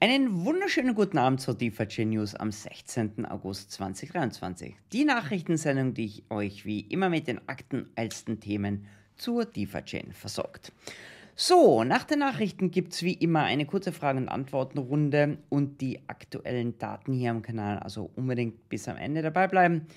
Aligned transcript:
Einen 0.00 0.44
wunderschönen 0.44 0.94
guten 0.94 1.18
Abend 1.18 1.40
zur 1.40 1.54
DeFi 1.54 2.04
News 2.04 2.36
am 2.36 2.52
16. 2.52 3.26
August 3.26 3.72
2023. 3.72 4.76
Die 4.92 5.04
Nachrichtensendung, 5.04 5.92
die 5.92 6.04
ich 6.04 6.24
euch 6.30 6.64
wie 6.64 6.82
immer 6.82 7.08
mit 7.08 7.26
den 7.26 7.40
aktuellsten 7.48 8.38
Themen 8.38 8.86
zur 9.16 9.44
DeFi 9.44 10.12
versorgt. 10.12 10.70
So, 11.34 11.82
nach 11.82 12.04
den 12.04 12.20
Nachrichten 12.20 12.70
gibt 12.70 12.92
es 12.92 13.02
wie 13.02 13.14
immer 13.14 13.42
eine 13.42 13.66
kurze 13.66 13.90
Fragen- 13.90 14.20
und 14.20 14.28
Antwortenrunde 14.28 15.38
und 15.48 15.80
die 15.80 15.98
aktuellen 16.06 16.78
Daten 16.78 17.12
hier 17.12 17.32
am 17.32 17.42
Kanal. 17.42 17.80
Also 17.80 18.08
unbedingt 18.14 18.68
bis 18.68 18.86
am 18.86 18.96
Ende 18.96 19.20
dabei 19.20 19.48
bleiben. 19.48 19.88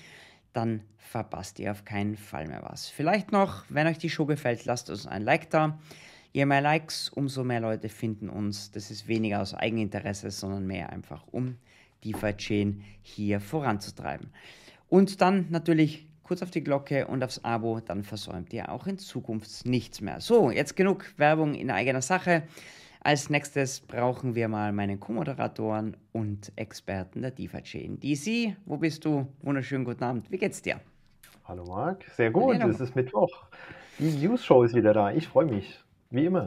Dann 0.52 0.80
verpasst 0.98 1.60
ihr 1.60 1.70
auf 1.70 1.84
keinen 1.84 2.16
Fall 2.16 2.48
mehr 2.48 2.64
was. 2.64 2.88
Vielleicht 2.88 3.30
noch, 3.30 3.66
wenn 3.68 3.86
euch 3.86 3.98
die 3.98 4.10
Show 4.10 4.26
gefällt, 4.26 4.64
lasst 4.64 4.90
uns 4.90 5.06
ein 5.06 5.22
Like 5.22 5.48
da. 5.50 5.78
Je 6.34 6.46
mehr 6.46 6.62
Likes, 6.62 7.10
umso 7.10 7.44
mehr 7.44 7.60
Leute 7.60 7.90
finden 7.90 8.30
uns. 8.30 8.70
Das 8.70 8.90
ist 8.90 9.06
weniger 9.06 9.42
aus 9.42 9.52
Eigeninteresse, 9.52 10.30
sondern 10.30 10.66
mehr 10.66 10.88
einfach, 10.90 11.26
um 11.30 11.56
DeFi 12.04 12.32
Chain 12.34 12.82
hier 13.02 13.38
voranzutreiben. 13.38 14.30
Und 14.88 15.20
dann 15.20 15.46
natürlich 15.50 16.06
kurz 16.22 16.42
auf 16.42 16.50
die 16.50 16.64
Glocke 16.64 17.06
und 17.06 17.22
aufs 17.22 17.44
Abo, 17.44 17.80
dann 17.80 18.02
versäumt 18.02 18.52
ihr 18.54 18.70
auch 18.70 18.86
in 18.86 18.96
Zukunft 18.96 19.66
nichts 19.66 20.00
mehr. 20.00 20.22
So, 20.22 20.50
jetzt 20.50 20.74
genug 20.74 21.04
Werbung 21.18 21.54
in 21.54 21.70
eigener 21.70 22.00
Sache. 22.00 22.44
Als 23.00 23.28
nächstes 23.28 23.80
brauchen 23.80 24.34
wir 24.34 24.48
mal 24.48 24.72
meinen 24.72 25.00
Co-Moderatoren 25.00 25.98
und 26.12 26.50
Experten 26.56 27.20
der 27.20 27.32
DeFi 27.32 27.62
Chain. 27.62 28.00
DC, 28.00 28.56
wo 28.64 28.78
bist 28.78 29.04
du? 29.04 29.26
Wunderschönen 29.42 29.84
guten 29.84 30.04
Abend. 30.04 30.30
Wie 30.30 30.38
geht's 30.38 30.62
dir? 30.62 30.80
Hallo 31.44 31.66
Marc, 31.66 32.04
sehr 32.16 32.30
gut. 32.30 32.56
Es 32.56 32.80
ist 32.80 32.96
Mittwoch. 32.96 33.44
Die 33.98 34.26
News 34.26 34.42
Show 34.42 34.62
ist 34.62 34.74
wieder 34.74 34.94
da. 34.94 35.10
Ich 35.10 35.28
freue 35.28 35.44
mich. 35.46 35.81
Wie 36.12 36.26
immer. 36.26 36.44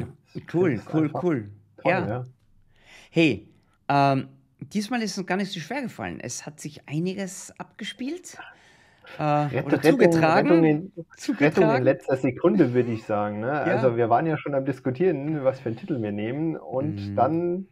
Cool, 0.53 0.79
cool, 0.93 1.11
cool. 1.21 1.49
Toll, 1.81 1.91
ja. 1.91 2.07
ja. 2.07 2.23
Hey, 3.09 3.47
ähm, 3.89 4.27
diesmal 4.59 5.01
ist 5.01 5.17
es 5.17 5.25
gar 5.25 5.37
nicht 5.37 5.51
so 5.51 5.59
schwer 5.59 5.81
gefallen. 5.81 6.19
Es 6.21 6.45
hat 6.45 6.59
sich 6.59 6.87
einiges 6.87 7.51
abgespielt. 7.59 8.37
Äh, 9.17 9.23
Rett, 9.23 9.65
oder 9.65 9.81
zugetragen. 9.81 10.49
Rettung 10.49 10.63
in, 10.63 10.91
zugetragen. 11.17 11.63
Rettung 11.63 11.75
in 11.77 11.83
letzter 11.83 12.17
Sekunde, 12.17 12.73
würde 12.75 12.91
ich 12.91 13.05
sagen. 13.05 13.39
Ne? 13.39 13.47
Ja. 13.47 13.63
Also 13.63 13.97
wir 13.97 14.07
waren 14.09 14.27
ja 14.27 14.37
schon 14.37 14.53
am 14.53 14.65
Diskutieren, 14.65 15.43
was 15.43 15.59
für 15.59 15.69
einen 15.69 15.77
Titel 15.77 15.99
wir 15.99 16.11
nehmen. 16.11 16.57
Und 16.57 17.09
mhm. 17.09 17.15
dann, 17.15 17.67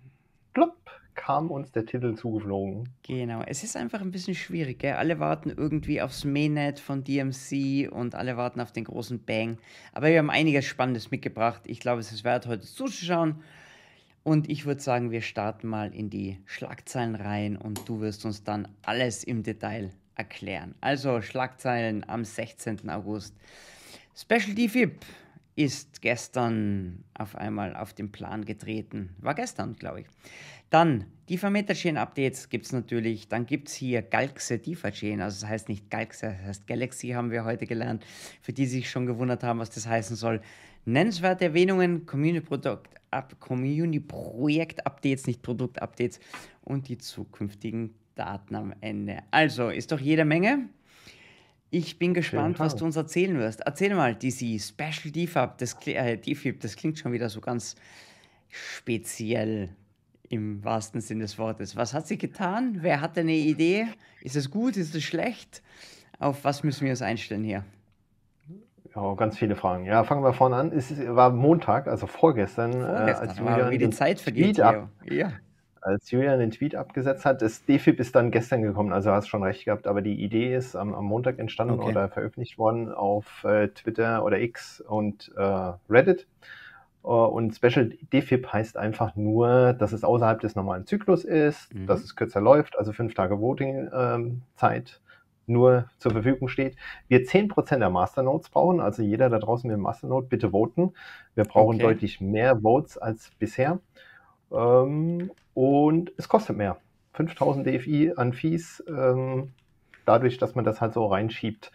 plopp, 0.53 0.75
kam 1.15 1.51
uns 1.51 1.71
der 1.71 1.85
Titel 1.85 2.15
zugeflogen. 2.15 2.89
Genau, 3.03 3.41
es 3.45 3.63
ist 3.63 3.75
einfach 3.75 4.01
ein 4.01 4.11
bisschen 4.11 4.35
schwierig. 4.35 4.79
Gell? 4.79 4.93
Alle 4.93 5.19
warten 5.19 5.49
irgendwie 5.49 6.01
aufs 6.01 6.25
Mainnet 6.25 6.79
von 6.79 7.03
DMC 7.03 7.89
und 7.91 8.15
alle 8.15 8.37
warten 8.37 8.59
auf 8.61 8.71
den 8.71 8.85
großen 8.85 9.23
Bang. 9.23 9.57
Aber 9.93 10.07
wir 10.07 10.19
haben 10.19 10.29
einiges 10.29 10.65
Spannendes 10.65 11.11
mitgebracht. 11.11 11.61
Ich 11.65 11.79
glaube, 11.79 12.01
es 12.01 12.11
ist 12.11 12.23
wert, 12.23 12.47
heute 12.47 12.61
zuzuschauen. 12.63 13.43
Und 14.23 14.49
ich 14.49 14.65
würde 14.65 14.81
sagen, 14.81 15.11
wir 15.11 15.21
starten 15.21 15.67
mal 15.67 15.93
in 15.93 16.09
die 16.09 16.39
Schlagzeilen 16.45 17.15
rein 17.15 17.57
und 17.57 17.87
du 17.89 17.99
wirst 17.99 18.25
uns 18.25 18.43
dann 18.43 18.69
alles 18.83 19.23
im 19.23 19.43
Detail 19.43 19.89
erklären. 20.15 20.75
Also 20.79 21.21
Schlagzeilen 21.21 22.07
am 22.07 22.23
16. 22.23 22.89
August. 22.89 23.35
Special 24.15 24.55
DFIP 24.55 25.03
ist 25.55 26.01
gestern 26.01 27.03
auf 27.13 27.35
einmal 27.35 27.75
auf 27.75 27.93
den 27.93 28.11
Plan 28.11 28.45
getreten. 28.45 29.15
War 29.19 29.35
gestern, 29.35 29.75
glaube 29.75 30.01
ich. 30.01 30.07
Dann 30.73 31.05
die 31.29 31.37
Chain 31.37 31.97
Updates 31.97 32.49
gibt 32.49 32.65
es 32.65 32.71
natürlich. 32.71 33.27
Dann 33.27 33.45
gibt 33.45 33.67
es 33.67 33.75
hier 33.75 34.01
Galaxy 34.01 34.59
Chain. 34.59 35.21
Also 35.21 35.41
das 35.41 35.49
heißt 35.49 35.69
nicht 35.69 35.91
Galaxy, 35.91 36.25
das 36.25 36.47
heißt 36.47 36.67
Galaxy 36.67 37.09
haben 37.09 37.29
wir 37.29 37.45
heute 37.45 37.67
gelernt. 37.67 38.03
Für 38.41 38.53
die, 38.53 38.63
die 38.63 38.67
sich 38.67 38.89
schon 38.89 39.05
gewundert 39.05 39.43
haben, 39.43 39.59
was 39.59 39.69
das 39.69 39.85
heißen 39.85 40.15
soll. 40.15 40.41
Nennenswerte 40.85 41.45
Erwähnungen, 41.45 42.07
Community, 42.07 42.43
Product, 42.43 42.81
Up, 43.11 43.39
Community 43.39 43.99
Projekt 43.99 44.83
Updates, 44.87 45.27
nicht 45.27 45.43
Produkt 45.43 45.79
Updates 45.79 46.19
und 46.61 46.87
die 46.87 46.97
zukünftigen 46.97 47.93
Daten 48.15 48.55
am 48.55 48.73
Ende. 48.81 49.19
Also 49.29 49.69
ist 49.69 49.91
doch 49.91 49.99
jede 49.99 50.25
Menge. 50.25 50.69
Ich 51.69 51.99
bin 51.99 52.15
gespannt, 52.15 52.57
was 52.57 52.75
du 52.75 52.85
uns 52.85 52.95
erzählen 52.95 53.37
wirst. 53.37 53.61
Erzähl 53.61 53.93
mal, 53.93 54.15
DC 54.15 54.59
Special 54.59 55.11
DFAB, 55.11 55.59
das, 55.59 55.77
äh, 55.85 56.17
das 56.59 56.75
klingt 56.75 56.97
schon 56.97 57.11
wieder 57.11 57.29
so 57.29 57.41
ganz 57.41 57.75
speziell 58.49 59.69
im 60.33 60.63
wahrsten 60.63 60.99
Sinne 61.01 61.21
des 61.21 61.37
Wortes. 61.37 61.75
Was 61.75 61.93
hat 61.93 62.07
sie 62.07 62.17
getan? 62.17 62.79
Wer 62.81 63.01
hatte 63.01 63.21
eine 63.21 63.33
Idee? 63.33 63.87
Ist 64.21 64.35
es 64.35 64.49
gut? 64.49 64.77
Ist 64.77 64.95
es 64.95 65.03
schlecht? 65.03 65.61
Auf 66.19 66.43
was 66.43 66.63
müssen 66.63 66.83
wir 66.85 66.91
uns 66.91 67.01
einstellen 67.01 67.43
hier? 67.43 67.63
Ja, 68.95 69.13
ganz 69.15 69.37
viele 69.37 69.55
Fragen. 69.55 69.85
Ja, 69.85 70.03
fangen 70.03 70.23
wir 70.23 70.33
vorne 70.33 70.55
an. 70.55 70.71
Es 70.71 70.93
war 71.07 71.31
Montag, 71.31 71.87
also 71.87 72.05
vorgestern, 72.05 72.73
vorgestern 72.73 73.07
äh, 73.07 73.29
als 73.29 73.37
Julian 73.39 73.71
wie 73.71 73.77
die 73.77 73.89
Zeit 73.89 74.19
vergeht. 74.19 74.59
Ab, 74.59 74.89
ja. 75.03 75.31
Als 75.81 76.11
Julian 76.11 76.39
den 76.39 76.51
Tweet 76.51 76.75
abgesetzt 76.75 77.25
hat, 77.25 77.41
das 77.41 77.65
DFIB 77.65 77.99
ist 77.99 78.15
dann 78.15 78.31
gestern 78.31 78.61
gekommen, 78.61 78.93
also 78.93 79.11
hast 79.11 79.27
schon 79.27 79.43
recht 79.43 79.65
gehabt, 79.65 79.85
aber 79.85 80.01
die 80.01 80.23
Idee 80.23 80.55
ist 80.55 80.75
am, 80.75 80.93
am 80.93 81.05
Montag 81.05 81.39
entstanden 81.39 81.79
okay. 81.79 81.89
oder 81.89 82.07
veröffentlicht 82.07 82.57
worden 82.57 82.91
auf 82.91 83.43
äh, 83.43 83.67
Twitter 83.69 84.23
oder 84.23 84.39
X 84.39 84.79
und 84.79 85.31
äh, 85.35 85.73
Reddit. 85.89 86.27
Äh, 87.03 87.07
und 87.07 87.55
Special 87.55 87.89
Defib 88.11 88.51
heißt 88.51 88.77
einfach 88.77 89.15
nur, 89.15 89.73
dass 89.73 89.91
es 89.91 90.03
außerhalb 90.03 90.39
des 90.39 90.55
normalen 90.55 90.85
Zyklus 90.85 91.23
ist, 91.23 91.73
mhm. 91.73 91.87
dass 91.87 92.03
es 92.03 92.15
kürzer 92.15 92.41
läuft, 92.41 92.77
also 92.77 92.93
fünf 92.93 93.13
Tage 93.13 93.39
Voting-Zeit 93.39 95.01
ähm, 95.01 95.03
nur 95.45 95.89
zur 95.97 96.11
Verfügung 96.11 96.47
steht. 96.47 96.77
Wir 97.07 97.25
zehn 97.25 97.49
Prozent 97.49 97.81
der 97.81 97.89
Masternodes 97.89 98.49
brauchen, 98.49 98.79
also 98.79 99.03
jeder 99.03 99.29
da 99.29 99.39
draußen 99.39 99.67
mit 99.67 99.75
dem 99.75 99.81
Masternode 99.81 100.27
bitte 100.27 100.51
voten. 100.51 100.93
Wir 101.35 101.43
brauchen 101.43 101.75
okay. 101.75 101.83
deutlich 101.83 102.21
mehr 102.21 102.61
Votes 102.61 102.97
als 102.97 103.31
bisher. 103.39 103.79
Ähm, 104.51 105.31
und 105.53 106.13
es 106.17 106.29
kostet 106.29 106.57
mehr. 106.57 106.77
5000 107.13 107.67
DFI 107.67 108.13
an 108.15 108.33
Fees, 108.33 108.83
ähm, 108.87 109.51
dadurch, 110.05 110.37
dass 110.37 110.55
man 110.55 110.65
das 110.65 110.81
halt 110.81 110.93
so 110.93 111.05
reinschiebt. 111.05 111.71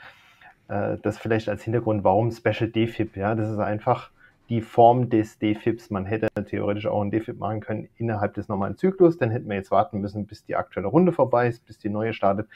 Äh, 0.69 0.97
das 1.03 1.19
vielleicht 1.19 1.49
als 1.49 1.63
Hintergrund, 1.63 2.05
warum 2.05 2.31
Special 2.33 2.71
DFib, 2.71 3.17
ja, 3.17 3.35
das 3.35 3.51
ist 3.51 3.59
einfach 3.59 4.11
die 4.49 4.63
Form 4.63 5.11
des 5.11 5.39
DFIBs. 5.39 5.91
Man 5.91 6.07
hätte 6.07 6.29
theoretisch 6.45 6.87
auch 6.87 7.03
ein 7.03 7.11
DFIB 7.11 7.39
machen 7.39 7.61
können 7.61 7.89
innerhalb 7.97 8.35
des 8.35 8.49
normalen 8.49 8.77
Zyklus. 8.77 9.19
Dann 9.19 9.31
hätten 9.31 9.49
wir 9.49 9.57
jetzt 9.57 9.71
warten 9.71 10.01
müssen, 10.01 10.27
bis 10.27 10.45
die 10.45 10.57
aktuelle 10.57 10.89
Runde 10.89 11.13
vorbei 11.13 11.49
ist, 11.49 11.67
bis 11.67 11.79
die 11.79 11.89
neue 11.89 12.13
startet. 12.13 12.49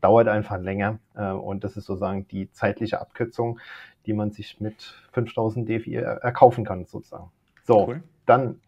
Dauert 0.00 0.28
einfach 0.28 0.58
länger. 0.58 0.98
Äh, 1.14 1.30
und 1.30 1.64
das 1.64 1.76
ist 1.76 1.86
sozusagen 1.86 2.28
die 2.28 2.50
zeitliche 2.52 3.00
Abkürzung, 3.00 3.58
die 4.06 4.12
man 4.12 4.30
sich 4.30 4.60
mit 4.60 4.94
5000 5.12 5.68
DFI 5.68 5.96
erkaufen 5.96 6.64
kann, 6.64 6.84
sozusagen. 6.84 7.30
So, 7.64 7.88
cool. 7.88 8.02
dann 8.26 8.60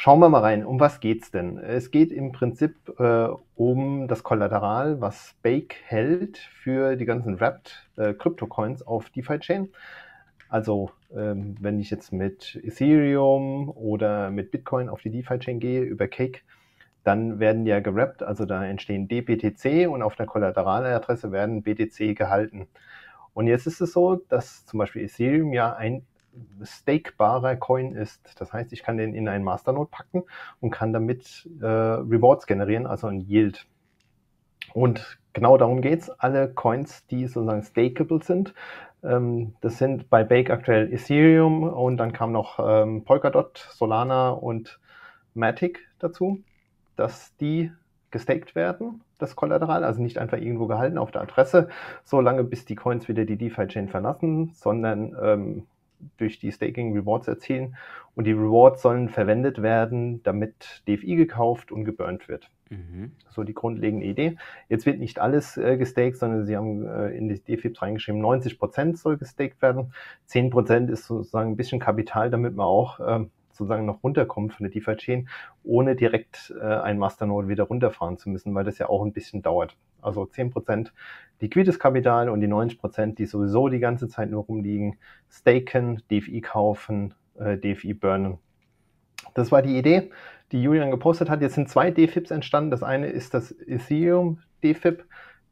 Schauen 0.00 0.20
wir 0.20 0.28
mal 0.28 0.42
rein, 0.42 0.64
um 0.64 0.78
was 0.78 1.00
geht's 1.00 1.32
denn? 1.32 1.58
Es 1.58 1.90
geht 1.90 2.12
im 2.12 2.30
Prinzip 2.30 2.76
äh, 3.00 3.30
um 3.56 4.06
das 4.06 4.22
Kollateral, 4.22 5.00
was 5.00 5.34
Bake 5.42 5.74
hält 5.82 6.38
für 6.38 6.94
die 6.94 7.04
ganzen 7.04 7.40
Wrapped 7.40 7.90
äh, 7.96 8.14
Crypto-Coins 8.14 8.86
auf 8.86 9.10
DeFi-Chain. 9.10 9.70
Also 10.48 10.90
ähm, 11.14 11.56
wenn 11.60 11.78
ich 11.78 11.90
jetzt 11.90 12.12
mit 12.12 12.58
Ethereum 12.62 13.68
oder 13.70 14.30
mit 14.30 14.50
Bitcoin 14.50 14.88
auf 14.88 15.00
die 15.02 15.10
DeFi-Chain 15.10 15.60
gehe 15.60 15.82
über 15.82 16.08
Cake, 16.08 16.40
dann 17.04 17.38
werden 17.38 17.66
ja 17.66 17.80
gerappt, 17.80 18.22
also 18.22 18.44
da 18.44 18.64
entstehen 18.64 19.08
DBTC 19.08 19.88
und 19.88 20.02
auf 20.02 20.16
der 20.16 20.26
Kollateraladresse 20.26 21.32
werden 21.32 21.62
BTC 21.62 22.14
gehalten. 22.16 22.68
Und 23.34 23.46
jetzt 23.46 23.66
ist 23.66 23.80
es 23.80 23.92
so, 23.92 24.16
dass 24.16 24.66
zum 24.66 24.78
Beispiel 24.78 25.04
Ethereum 25.04 25.52
ja 25.52 25.72
ein 25.72 26.02
stakebarer 26.62 27.56
Coin 27.56 27.92
ist. 27.92 28.20
Das 28.40 28.52
heißt, 28.52 28.72
ich 28.72 28.82
kann 28.82 28.96
den 28.96 29.14
in 29.14 29.28
einen 29.28 29.44
Masternode 29.44 29.88
packen 29.90 30.24
und 30.60 30.70
kann 30.70 30.92
damit 30.92 31.48
äh, 31.60 31.66
Rewards 31.66 32.46
generieren, 32.46 32.86
also 32.86 33.06
ein 33.06 33.20
Yield. 33.20 33.66
Und 34.74 35.18
genau 35.32 35.56
darum 35.56 35.80
geht 35.80 36.00
es. 36.00 36.10
Alle 36.10 36.52
Coins, 36.52 37.06
die 37.06 37.26
sozusagen 37.26 37.62
stakeable 37.62 38.22
sind, 38.22 38.54
das 39.02 39.78
sind 39.78 40.10
bei 40.10 40.24
Bake 40.24 40.52
aktuell 40.52 40.92
Ethereum 40.92 41.62
und 41.62 41.98
dann 41.98 42.12
kam 42.12 42.32
noch 42.32 42.58
ähm, 42.60 43.04
Polkadot, 43.04 43.68
Solana 43.70 44.30
und 44.30 44.80
Matic 45.34 45.86
dazu, 45.98 46.42
dass 46.96 47.36
die 47.36 47.70
gestaked 48.10 48.54
werden, 48.54 49.02
das 49.18 49.36
Kollateral, 49.36 49.84
also 49.84 50.02
nicht 50.02 50.18
einfach 50.18 50.38
irgendwo 50.38 50.66
gehalten 50.66 50.98
auf 50.98 51.10
der 51.10 51.22
Adresse, 51.22 51.68
solange 52.04 52.44
bis 52.44 52.64
die 52.64 52.74
Coins 52.74 53.08
wieder 53.08 53.24
die 53.24 53.36
DeFi-Chain 53.36 53.88
verlassen, 53.88 54.52
sondern 54.54 55.16
ähm, 55.22 55.66
durch 56.16 56.38
die 56.38 56.52
Staking 56.52 56.92
Rewards 56.94 57.28
erzielen. 57.28 57.76
Und 58.14 58.24
die 58.24 58.32
Rewards 58.32 58.82
sollen 58.82 59.08
verwendet 59.08 59.62
werden, 59.62 60.22
damit 60.22 60.82
DFI 60.88 61.16
gekauft 61.16 61.70
und 61.70 61.84
geburnt 61.84 62.28
wird. 62.28 62.50
Mhm. 62.70 63.12
So 63.30 63.44
die 63.44 63.54
grundlegende 63.54 64.06
Idee. 64.06 64.36
Jetzt 64.68 64.86
wird 64.86 64.98
nicht 64.98 65.18
alles 65.18 65.56
äh, 65.56 65.76
gestaked, 65.76 66.18
sondern 66.18 66.44
sie 66.44 66.56
haben 66.56 66.86
äh, 66.86 67.08
in 67.10 67.28
die 67.28 67.40
DFIP 67.40 67.80
reingeschrieben, 67.80 68.20
90 68.20 68.58
Prozent 68.58 68.98
soll 68.98 69.16
gestaked 69.16 69.62
werden. 69.62 69.92
10 70.26 70.50
Prozent 70.50 70.90
ist 70.90 71.06
sozusagen 71.06 71.52
ein 71.52 71.56
bisschen 71.56 71.80
Kapital, 71.80 72.30
damit 72.30 72.54
man 72.54 72.66
auch 72.66 73.00
äh, 73.00 73.24
sozusagen 73.58 73.86
noch 73.86 74.02
runterkommt 74.04 74.54
von 74.54 74.64
der 74.64 74.72
DeFi-Chain, 74.72 75.28
ohne 75.64 75.96
direkt 75.96 76.54
äh, 76.60 76.64
ein 76.64 76.98
Masternode 76.98 77.48
wieder 77.48 77.64
runterfahren 77.64 78.16
zu 78.16 78.30
müssen, 78.30 78.54
weil 78.54 78.64
das 78.64 78.78
ja 78.78 78.88
auch 78.88 79.04
ein 79.04 79.12
bisschen 79.12 79.42
dauert. 79.42 79.76
Also 80.00 80.26
10 80.26 80.50
Prozent 80.50 80.92
liquides 81.40 81.78
Kapital 81.78 82.28
und 82.28 82.40
die 82.40 82.48
90 82.48 82.78
Prozent, 82.78 83.18
die 83.18 83.26
sowieso 83.26 83.68
die 83.68 83.80
ganze 83.80 84.08
Zeit 84.08 84.30
nur 84.30 84.44
rumliegen, 84.44 84.96
staken, 85.28 86.02
DFI 86.10 86.40
kaufen, 86.40 87.14
äh, 87.38 87.56
DFI 87.56 87.94
burnen. 87.94 88.38
Das 89.34 89.52
war 89.52 89.62
die 89.62 89.76
Idee. 89.76 90.10
Die 90.52 90.62
Julian 90.62 90.90
gepostet 90.90 91.30
hat. 91.30 91.40
Jetzt 91.40 91.54
sind 91.54 91.68
zwei 91.68 91.90
DFIPs 91.90 92.30
entstanden. 92.30 92.70
Das 92.70 92.82
eine 92.82 93.08
ist 93.08 93.34
das 93.34 93.52
Ethereum 93.52 94.38
DFIP, 94.64 95.04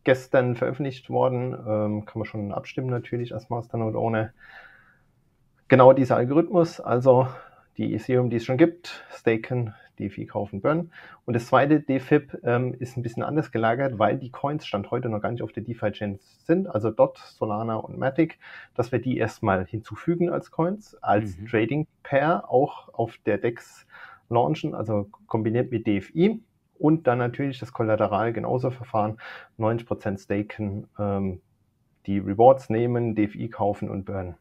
gestern 0.05 0.57
veröffentlicht 0.57 1.11
worden. 1.11 1.53
Ähm, 1.53 2.05
kann 2.05 2.21
man 2.21 2.25
schon 2.25 2.53
abstimmen 2.53 2.89
natürlich 2.89 3.35
als 3.35 3.51
Masternode 3.51 3.99
ohne 3.99 4.33
genau 5.69 5.93
dieser 5.93 6.17
Algorithmus. 6.17 6.81
Also 6.81 7.29
die 7.77 7.95
Ethereum, 7.95 8.31
die 8.31 8.37
es 8.37 8.45
schon 8.45 8.57
gibt, 8.57 9.05
staken, 9.11 9.75
DeFi 9.99 10.27
kaufen, 10.27 10.61
burn. 10.61 10.91
Und 11.25 11.35
das 11.35 11.47
zweite 11.47 11.81
DFIP 11.81 12.39
ähm, 12.45 12.75
ist 12.79 12.97
ein 12.97 13.03
bisschen 13.03 13.23
anders 13.23 13.51
gelagert, 13.51 13.99
weil 13.99 14.19
die 14.19 14.31
Coins 14.31 14.67
Stand 14.67 14.91
heute 14.91 15.09
noch 15.09 15.21
gar 15.21 15.31
nicht 15.31 15.43
auf 15.43 15.53
der 15.53 15.63
DeFi-Chain 15.63 16.19
sind, 16.45 16.69
also 16.69 16.91
DOT, 16.91 17.19
Solana 17.19 17.77
und 17.77 17.99
Matic, 17.99 18.39
dass 18.75 18.93
wir 18.93 18.99
die 18.99 19.19
erstmal 19.19 19.67
hinzufügen 19.67 20.31
als 20.31 20.51
Coins, 20.51 20.97
als 21.03 21.37
mhm. 21.39 21.47
Trading 21.47 21.87
Pair 22.03 22.51
auch 22.51 22.93
auf 22.95 23.19
der 23.25 23.39
DEX 23.39 23.86
launchen, 24.29 24.75
also 24.75 25.09
kombiniert 25.27 25.71
mit 25.71 25.87
DFI 25.87 26.41
und 26.79 27.07
dann 27.07 27.19
natürlich 27.19 27.59
das 27.59 27.73
Kollateral 27.73 28.33
genauso 28.33 28.71
verfahren, 28.71 29.19
90% 29.59 30.23
staken, 30.23 30.89
ähm, 30.99 31.41
die 32.07 32.19
Rewards 32.19 32.71
nehmen, 32.71 33.15
DFI 33.15 33.49
kaufen 33.49 33.91
und 33.91 34.05
burnen. 34.05 34.37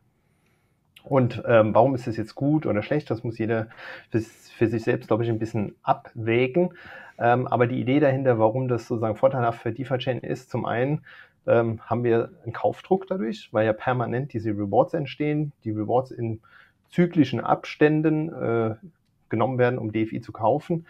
Und 1.03 1.43
ähm, 1.47 1.73
warum 1.75 1.93
ist 1.93 2.07
es 2.07 2.17
jetzt 2.17 2.35
gut 2.35 2.65
oder 2.65 2.81
schlecht? 2.81 3.11
Das 3.11 3.23
muss 3.23 3.37
jeder 3.37 3.67
für, 4.09 4.19
für 4.19 4.67
sich 4.67 4.83
selbst, 4.83 5.07
glaube 5.07 5.23
ich, 5.23 5.29
ein 5.29 5.39
bisschen 5.39 5.75
abwägen. 5.83 6.73
Ähm, 7.17 7.47
aber 7.47 7.67
die 7.67 7.79
Idee 7.79 7.99
dahinter, 7.99 8.39
warum 8.39 8.67
das 8.67 8.87
sozusagen 8.87 9.15
vorteilhaft 9.15 9.61
für 9.61 9.71
DeFi-Chain 9.71 10.19
ist, 10.19 10.49
zum 10.49 10.65
einen 10.65 11.05
ähm, 11.47 11.79
haben 11.81 12.03
wir 12.03 12.31
einen 12.43 12.53
Kaufdruck 12.53 13.07
dadurch, 13.07 13.49
weil 13.51 13.65
ja 13.65 13.73
permanent 13.73 14.33
diese 14.33 14.49
Rewards 14.49 14.95
entstehen, 14.95 15.53
die 15.63 15.71
Rewards 15.71 16.11
in 16.11 16.41
zyklischen 16.89 17.39
Abständen 17.39 18.29
äh, 18.33 18.75
genommen 19.29 19.57
werden, 19.57 19.79
um 19.79 19.91
DFI 19.91 20.21
zu 20.21 20.31
kaufen. 20.31 20.85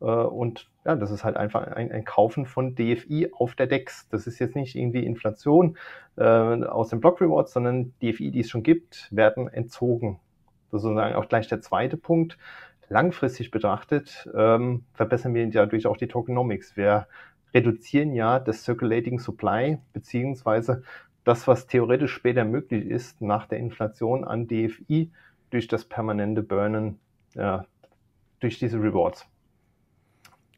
Äh, 0.00 0.04
und 0.04 0.70
ja, 0.84 0.94
das 0.96 1.10
ist 1.10 1.24
halt 1.24 1.36
einfach 1.36 1.66
ein, 1.66 1.90
ein, 1.90 2.04
Kaufen 2.04 2.46
von 2.46 2.74
DFI 2.74 3.30
auf 3.32 3.54
der 3.54 3.66
DEX. 3.66 4.08
Das 4.08 4.26
ist 4.26 4.38
jetzt 4.38 4.54
nicht 4.54 4.76
irgendwie 4.76 5.04
Inflation 5.04 5.76
äh, 6.16 6.22
aus 6.22 6.90
den 6.90 7.00
Block 7.00 7.20
Rewards, 7.20 7.52
sondern 7.52 7.94
DFI, 8.02 8.30
die 8.30 8.40
es 8.40 8.50
schon 8.50 8.62
gibt, 8.62 9.08
werden 9.10 9.48
entzogen. 9.48 10.20
Das 10.70 10.80
ist 10.80 10.82
sozusagen 10.82 11.14
auch 11.14 11.28
gleich 11.28 11.48
der 11.48 11.60
zweite 11.60 11.96
Punkt. 11.96 12.36
Langfristig 12.88 13.50
betrachtet 13.50 14.28
ähm, 14.36 14.84
verbessern 14.92 15.34
wir 15.34 15.48
dadurch 15.48 15.86
auch 15.86 15.96
die 15.96 16.08
Tokenomics. 16.08 16.76
Wir 16.76 17.06
reduzieren 17.54 18.12
ja 18.12 18.40
das 18.40 18.64
Circulating 18.64 19.18
Supply, 19.18 19.78
beziehungsweise 19.92 20.82
das, 21.22 21.48
was 21.48 21.66
theoretisch 21.66 22.12
später 22.12 22.44
möglich 22.44 22.84
ist, 22.84 23.22
nach 23.22 23.46
der 23.46 23.58
Inflation 23.58 24.24
an 24.24 24.46
DFI 24.46 25.10
durch 25.50 25.68
das 25.68 25.86
permanente 25.86 26.42
Burnen, 26.42 26.98
ja, 27.34 27.64
durch 28.44 28.58
diese 28.58 28.78
Rewards. 28.78 29.26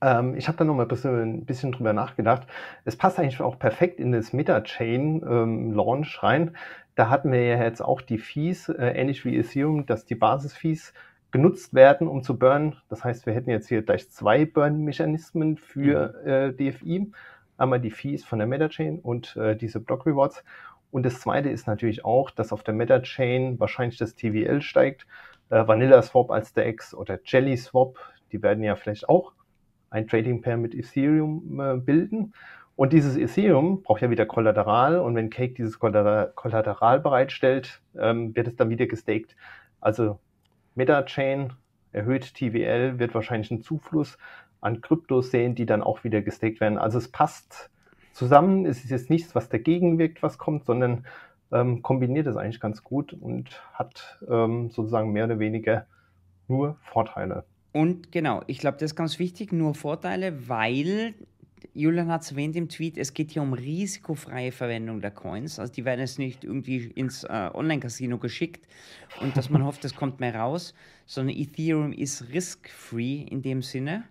Ähm, 0.02 0.36
ich 0.36 0.48
habe 0.48 0.58
da 0.58 0.64
noch 0.64 0.74
mal 0.74 0.82
ein 0.82 0.88
bisschen, 0.88 1.22
ein 1.22 1.44
bisschen, 1.46 1.72
drüber 1.72 1.92
nachgedacht. 1.92 2.46
Es 2.84 2.96
passt 2.96 3.18
eigentlich 3.18 3.40
auch 3.40 3.58
perfekt 3.58 3.98
in 3.98 4.12
das 4.12 4.32
Meta-Chain-Launch 4.32 6.18
ähm, 6.20 6.26
rein. 6.26 6.56
Da 6.94 7.08
hatten 7.08 7.32
wir 7.32 7.44
ja 7.44 7.62
jetzt 7.62 7.80
auch 7.80 8.00
die 8.02 8.18
Fees, 8.18 8.68
äh, 8.68 8.88
ähnlich 8.88 9.24
wie 9.24 9.36
Ethereum, 9.36 9.86
dass 9.86 10.04
die 10.04 10.14
Basis-Fees 10.14 10.92
genutzt 11.30 11.74
werden, 11.74 12.08
um 12.08 12.22
zu 12.22 12.38
burnen. 12.38 12.76
Das 12.88 13.04
heißt, 13.04 13.26
wir 13.26 13.34
hätten 13.34 13.50
jetzt 13.50 13.68
hier 13.68 13.82
gleich 13.82 14.10
zwei 14.10 14.44
Burn-Mechanismen 14.44 15.56
für 15.56 16.14
mhm. 16.24 16.30
äh, 16.30 16.52
DFI. 16.52 17.12
Einmal 17.58 17.80
die 17.80 17.90
Fees 17.90 18.24
von 18.24 18.38
der 18.38 18.48
Meta-Chain 18.48 18.98
und 18.98 19.36
äh, 19.36 19.56
diese 19.56 19.80
Block-Rewards. 19.80 20.44
Und 20.90 21.04
das 21.04 21.20
zweite 21.20 21.50
ist 21.50 21.66
natürlich 21.66 22.04
auch, 22.04 22.30
dass 22.30 22.52
auf 22.52 22.62
der 22.62 22.74
Meta-Chain 22.74 23.58
wahrscheinlich 23.60 23.98
das 23.98 24.14
TVL 24.14 24.62
steigt. 24.62 25.06
Äh, 25.50 25.66
Vanilla 25.66 26.02
Swap 26.02 26.30
als 26.30 26.52
der 26.52 26.66
X 26.68 26.94
oder 26.94 27.18
Jelly 27.24 27.56
Swap, 27.56 27.98
die 28.32 28.42
werden 28.42 28.64
ja 28.64 28.76
vielleicht 28.76 29.08
auch 29.08 29.32
ein 29.90 30.08
Trading 30.08 30.42
Pair 30.42 30.56
mit 30.56 30.74
Ethereum 30.74 31.60
äh, 31.60 31.76
bilden. 31.76 32.34
Und 32.74 32.92
dieses 32.92 33.16
Ethereum 33.16 33.82
braucht 33.82 34.02
ja 34.02 34.10
wieder 34.10 34.26
Kollateral 34.26 34.98
und 34.98 35.14
wenn 35.14 35.30
Cake 35.30 35.54
dieses 35.54 35.78
Kollateral 35.78 37.00
bereitstellt, 37.00 37.80
ähm, 37.98 38.36
wird 38.36 38.48
es 38.48 38.56
dann 38.56 38.68
wieder 38.68 38.86
gestaked. 38.86 39.34
Also 39.80 40.18
MetaChain 40.74 41.54
erhöht 41.92 42.34
TVL, 42.34 42.98
wird 42.98 43.14
wahrscheinlich 43.14 43.50
einen 43.50 43.62
Zufluss 43.62 44.18
an 44.60 44.82
Kryptos 44.82 45.30
sehen, 45.30 45.54
die 45.54 45.64
dann 45.64 45.82
auch 45.82 46.04
wieder 46.04 46.20
gestaked 46.20 46.60
werden. 46.60 46.76
Also 46.76 46.98
es 46.98 47.10
passt 47.10 47.70
zusammen. 48.12 48.66
Es 48.66 48.84
ist 48.84 48.90
jetzt 48.90 49.08
nichts, 49.08 49.34
was 49.34 49.48
dagegen 49.48 49.98
wirkt, 49.98 50.22
was 50.22 50.36
kommt, 50.36 50.66
sondern 50.66 51.06
ähm, 51.52 51.82
kombiniert 51.82 52.26
es 52.26 52.36
eigentlich 52.36 52.60
ganz 52.60 52.82
gut 52.82 53.12
und 53.12 53.62
hat 53.72 54.18
ähm, 54.28 54.70
sozusagen 54.70 55.12
mehr 55.12 55.26
oder 55.26 55.38
weniger 55.38 55.86
nur 56.48 56.76
Vorteile. 56.82 57.44
Und 57.72 58.10
genau, 58.10 58.42
ich 58.46 58.58
glaube, 58.58 58.78
das 58.78 58.92
ist 58.92 58.96
ganz 58.96 59.18
wichtig, 59.18 59.52
nur 59.52 59.74
Vorteile, 59.74 60.48
weil 60.48 61.14
Julian 61.74 62.10
hat 62.10 62.22
es 62.22 62.30
erwähnt 62.30 62.56
im 62.56 62.68
Tweet, 62.68 62.96
es 62.96 63.12
geht 63.12 63.32
hier 63.32 63.42
um 63.42 63.52
risikofreie 63.52 64.52
Verwendung 64.52 65.00
der 65.00 65.10
Coins. 65.10 65.58
Also 65.58 65.72
die 65.72 65.84
werden 65.84 66.00
jetzt 66.00 66.18
nicht 66.18 66.44
irgendwie 66.44 66.86
ins 66.94 67.24
äh, 67.24 67.50
Online-Casino 67.52 68.18
geschickt 68.18 68.66
und 69.20 69.36
dass 69.36 69.50
man 69.50 69.64
hofft, 69.66 69.84
es 69.84 69.94
kommt 69.94 70.20
mehr 70.20 70.34
raus, 70.34 70.74
sondern 71.04 71.36
Ethereum 71.36 71.92
ist 71.92 72.32
risk-free 72.32 73.22
in 73.22 73.42
dem 73.42 73.62
Sinne. 73.62 74.04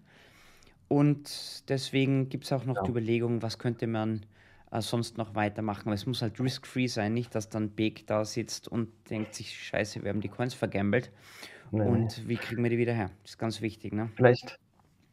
Und 0.87 1.67
deswegen 1.67 2.29
gibt 2.29 2.45
es 2.45 2.53
auch 2.53 2.65
noch 2.65 2.75
ja. 2.75 2.83
die 2.83 2.91
Überlegung, 2.91 3.41
was 3.41 3.57
könnte 3.57 3.87
man 3.87 4.25
äh, 4.75 4.81
sonst 4.81 5.17
noch 5.17 5.35
weitermachen. 5.35 5.85
Weil 5.87 5.95
es 5.95 6.05
muss 6.05 6.21
halt 6.21 6.39
risk-free 6.39 6.87
sein, 6.87 7.13
nicht, 7.13 7.35
dass 7.35 7.49
dann 7.49 7.69
Beck 7.69 8.05
da 8.07 8.25
sitzt 8.25 8.67
und 8.67 8.89
denkt 9.09 9.33
sich, 9.33 9.57
scheiße, 9.57 10.03
wir 10.03 10.09
haben 10.09 10.21
die 10.21 10.29
Coins 10.29 10.53
vergambelt. 10.53 11.11
Nee. 11.71 11.81
Und 11.81 12.27
wie 12.27 12.37
kriegen 12.37 12.63
wir 12.63 12.69
die 12.69 12.77
wieder 12.77 12.93
her? 12.93 13.09
Das 13.23 13.31
ist 13.31 13.37
ganz 13.37 13.61
wichtig. 13.61 13.93
Ne? 13.93 14.09
Vielleicht 14.15 14.59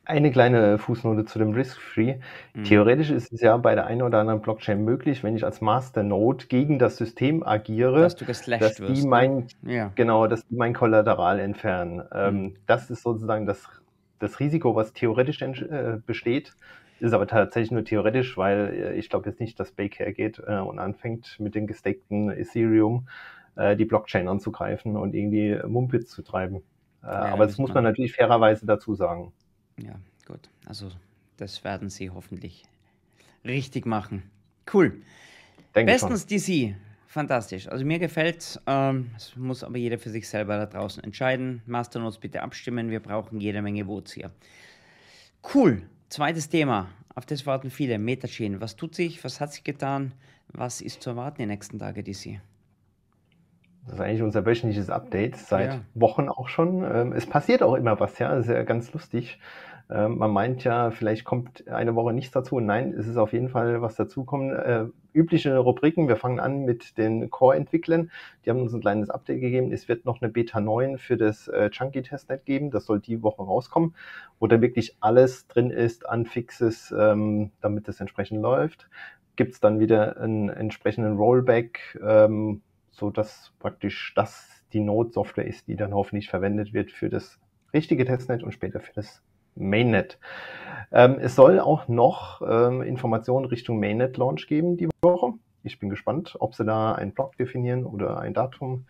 eine 0.04 0.32
kleine 0.32 0.78
Fußnote 0.78 1.24
zu 1.24 1.38
dem 1.38 1.52
Risk-Free. 1.52 2.16
Mhm. 2.54 2.64
Theoretisch 2.64 3.10
ist 3.10 3.32
es 3.32 3.40
ja 3.40 3.56
bei 3.56 3.74
der 3.74 3.86
einen 3.86 4.02
oder 4.02 4.18
anderen 4.18 4.40
Blockchain 4.42 4.84
möglich, 4.84 5.22
wenn 5.22 5.36
ich 5.36 5.44
als 5.44 5.60
Masternode 5.60 6.46
gegen 6.46 6.78
das 6.78 6.96
System 6.96 7.42
agiere, 7.42 8.02
dass, 8.02 8.16
dass 8.16 8.42
die 8.42 8.60
wirst, 8.60 8.80
ne? 8.80 9.08
mein, 9.08 9.46
ja. 9.62 9.92
genau, 9.94 10.26
dass 10.26 10.46
die 10.46 10.56
mein 10.56 10.74
Kollateral 10.74 11.38
entfernen. 11.38 12.02
Ähm, 12.12 12.42
mhm. 12.42 12.54
das 12.66 12.90
ist 12.90 13.02
sozusagen 13.02 13.46
das, 13.46 13.68
das 14.18 14.40
Risiko, 14.40 14.74
was 14.74 14.92
theoretisch 14.92 15.40
äh, 15.40 15.98
besteht, 16.04 16.52
ist 17.02 17.12
aber 17.12 17.26
tatsächlich 17.26 17.72
nur 17.72 17.84
theoretisch, 17.84 18.36
weil 18.36 18.68
äh, 18.72 18.94
ich 18.94 19.10
glaube 19.10 19.28
jetzt 19.28 19.40
nicht, 19.40 19.58
dass 19.58 19.72
Bake 19.72 19.98
hergeht 19.98 20.40
äh, 20.46 20.58
und 20.58 20.78
anfängt 20.78 21.38
mit 21.40 21.54
den 21.56 21.66
gestakten 21.66 22.30
Ethereum 22.30 23.08
äh, 23.56 23.76
die 23.76 23.84
Blockchain 23.84 24.28
anzugreifen 24.28 24.96
und 24.96 25.14
irgendwie 25.14 25.58
Mumpitz 25.66 26.10
zu 26.10 26.22
treiben. 26.22 26.62
Ja, 27.02 27.32
aber 27.32 27.46
das 27.46 27.58
muss 27.58 27.74
man 27.74 27.82
natürlich 27.82 28.12
fairerweise 28.12 28.64
dazu 28.64 28.94
sagen. 28.94 29.32
Ja, 29.76 29.94
gut. 30.28 30.48
Also 30.66 30.90
das 31.36 31.64
werden 31.64 31.90
sie 31.90 32.10
hoffentlich 32.10 32.62
richtig 33.44 33.86
machen. 33.86 34.22
Cool. 34.72 35.02
Denke 35.74 35.92
Bestens 35.92 36.26
DC. 36.26 36.76
Fantastisch. 37.08 37.66
Also 37.66 37.84
mir 37.84 37.98
gefällt 37.98 38.60
ähm, 38.68 39.10
es 39.16 39.34
muss 39.36 39.64
aber 39.64 39.78
jeder 39.78 39.98
für 39.98 40.10
sich 40.10 40.28
selber 40.28 40.56
da 40.56 40.66
draußen 40.66 41.02
entscheiden. 41.02 41.62
Masternodes 41.66 42.18
bitte 42.18 42.40
abstimmen. 42.42 42.90
Wir 42.90 43.00
brauchen 43.00 43.40
jede 43.40 43.60
Menge 43.60 43.86
Votes 43.86 44.12
hier. 44.12 44.30
Cool. 45.52 45.82
Zweites 46.12 46.50
Thema. 46.50 46.88
Auf 47.14 47.24
das 47.24 47.46
warten 47.46 47.70
viele. 47.70 47.98
Metachain. 47.98 48.60
Was 48.60 48.76
tut 48.76 48.94
sich? 48.94 49.24
Was 49.24 49.40
hat 49.40 49.50
sich 49.50 49.64
getan? 49.64 50.12
Was 50.48 50.82
ist 50.82 51.02
zu 51.02 51.08
erwarten 51.08 51.40
in 51.40 51.48
den 51.48 51.54
nächsten 51.54 51.78
Tagen, 51.78 52.04
DC? 52.04 52.38
Das 53.86 53.94
ist 53.94 54.00
eigentlich 54.02 54.20
unser 54.20 54.44
wöchentliches 54.44 54.90
Update, 54.90 55.36
seit 55.36 55.72
ja. 55.72 55.80
Wochen 55.94 56.28
auch 56.28 56.48
schon. 56.48 56.84
Ähm, 56.84 57.12
es 57.14 57.24
passiert 57.24 57.62
auch 57.62 57.76
immer 57.76 57.98
was, 57.98 58.18
ja, 58.18 58.34
das 58.34 58.44
ist 58.44 58.52
ja 58.52 58.62
ganz 58.62 58.92
lustig. 58.92 59.40
Ähm, 59.88 60.18
man 60.18 60.30
meint 60.32 60.64
ja, 60.64 60.90
vielleicht 60.90 61.24
kommt 61.24 61.66
eine 61.66 61.94
Woche 61.94 62.12
nichts 62.12 62.32
dazu. 62.32 62.60
Nein, 62.60 62.92
es 62.92 63.06
ist 63.06 63.16
auf 63.16 63.32
jeden 63.32 63.48
Fall 63.48 63.80
was 63.80 63.96
dazukommen. 63.96 64.92
Äh, 65.12 65.18
übliche 65.18 65.56
Rubriken, 65.58 66.08
wir 66.08 66.16
fangen 66.16 66.40
an 66.40 66.64
mit 66.64 66.98
den 66.98 67.30
Core-Entwicklern. 67.30 68.10
Die 68.44 68.50
haben 68.50 68.60
uns 68.60 68.74
ein 68.74 68.80
kleines 68.80 69.10
Update 69.10 69.40
gegeben. 69.40 69.72
Es 69.72 69.88
wird 69.88 70.04
noch 70.04 70.20
eine 70.20 70.30
Beta 70.30 70.60
9 70.60 70.98
für 70.98 71.16
das 71.16 71.48
äh, 71.48 71.70
Chunky 71.70 72.02
Testnet 72.02 72.44
geben. 72.44 72.70
Das 72.70 72.86
soll 72.86 73.00
die 73.00 73.22
Woche 73.22 73.42
rauskommen, 73.42 73.94
wo 74.38 74.46
da 74.46 74.60
wirklich 74.60 74.96
alles 75.00 75.46
drin 75.48 75.70
ist 75.70 76.08
an 76.08 76.26
Fixes, 76.26 76.94
ähm, 76.96 77.50
damit 77.60 77.88
das 77.88 78.00
entsprechend 78.00 78.42
läuft. 78.42 78.88
Gibt 79.36 79.54
es 79.54 79.60
dann 79.60 79.80
wieder 79.80 80.20
einen 80.20 80.48
entsprechenden 80.50 81.16
Rollback, 81.16 81.98
ähm, 82.04 82.62
so 82.90 83.10
dass 83.10 83.52
praktisch 83.58 84.12
das 84.14 84.62
die 84.72 84.80
Node-Software 84.80 85.46
ist, 85.46 85.68
die 85.68 85.76
dann 85.76 85.94
hoffentlich 85.94 86.28
verwendet 86.28 86.72
wird 86.72 86.90
für 86.90 87.08
das 87.08 87.38
richtige 87.72 88.04
Testnet 88.04 88.42
und 88.42 88.52
später 88.52 88.80
für 88.80 88.92
das 88.94 89.22
Mainnet. 89.54 90.18
Ähm, 90.90 91.18
es 91.20 91.34
soll 91.34 91.60
auch 91.60 91.88
noch 91.88 92.42
ähm, 92.46 92.82
Informationen 92.82 93.46
Richtung 93.46 93.80
Mainnet-Launch 93.80 94.46
geben 94.46 94.76
die 94.76 94.88
Woche. 95.02 95.34
Ich 95.62 95.78
bin 95.78 95.90
gespannt, 95.90 96.36
ob 96.38 96.54
sie 96.54 96.64
da 96.64 96.92
einen 96.92 97.12
Blog 97.12 97.36
definieren 97.36 97.84
oder 97.84 98.18
ein 98.18 98.34
Datum. 98.34 98.86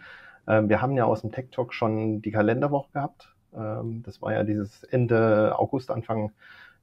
Ähm, 0.47 0.69
wir 0.69 0.83
haben 0.83 0.97
ja 0.97 1.05
aus 1.05 1.21
dem 1.21 1.33
Tech 1.33 1.47
Talk 1.51 1.75
schon 1.75 2.23
die 2.23 2.31
Kalenderwoche 2.31 2.91
gehabt. 2.93 3.35
Ähm, 3.55 4.03
das 4.05 4.23
war 4.23 4.33
ja 4.33 4.43
dieses 4.43 4.83
Ende 4.85 5.55
August, 5.59 5.91
Anfang 5.91 6.33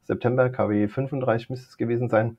September, 0.04 0.50
KW 0.50 0.88
35 0.88 1.50
müsste 1.50 1.68
es 1.68 1.78
gewesen 1.78 2.10
sein. 2.10 2.38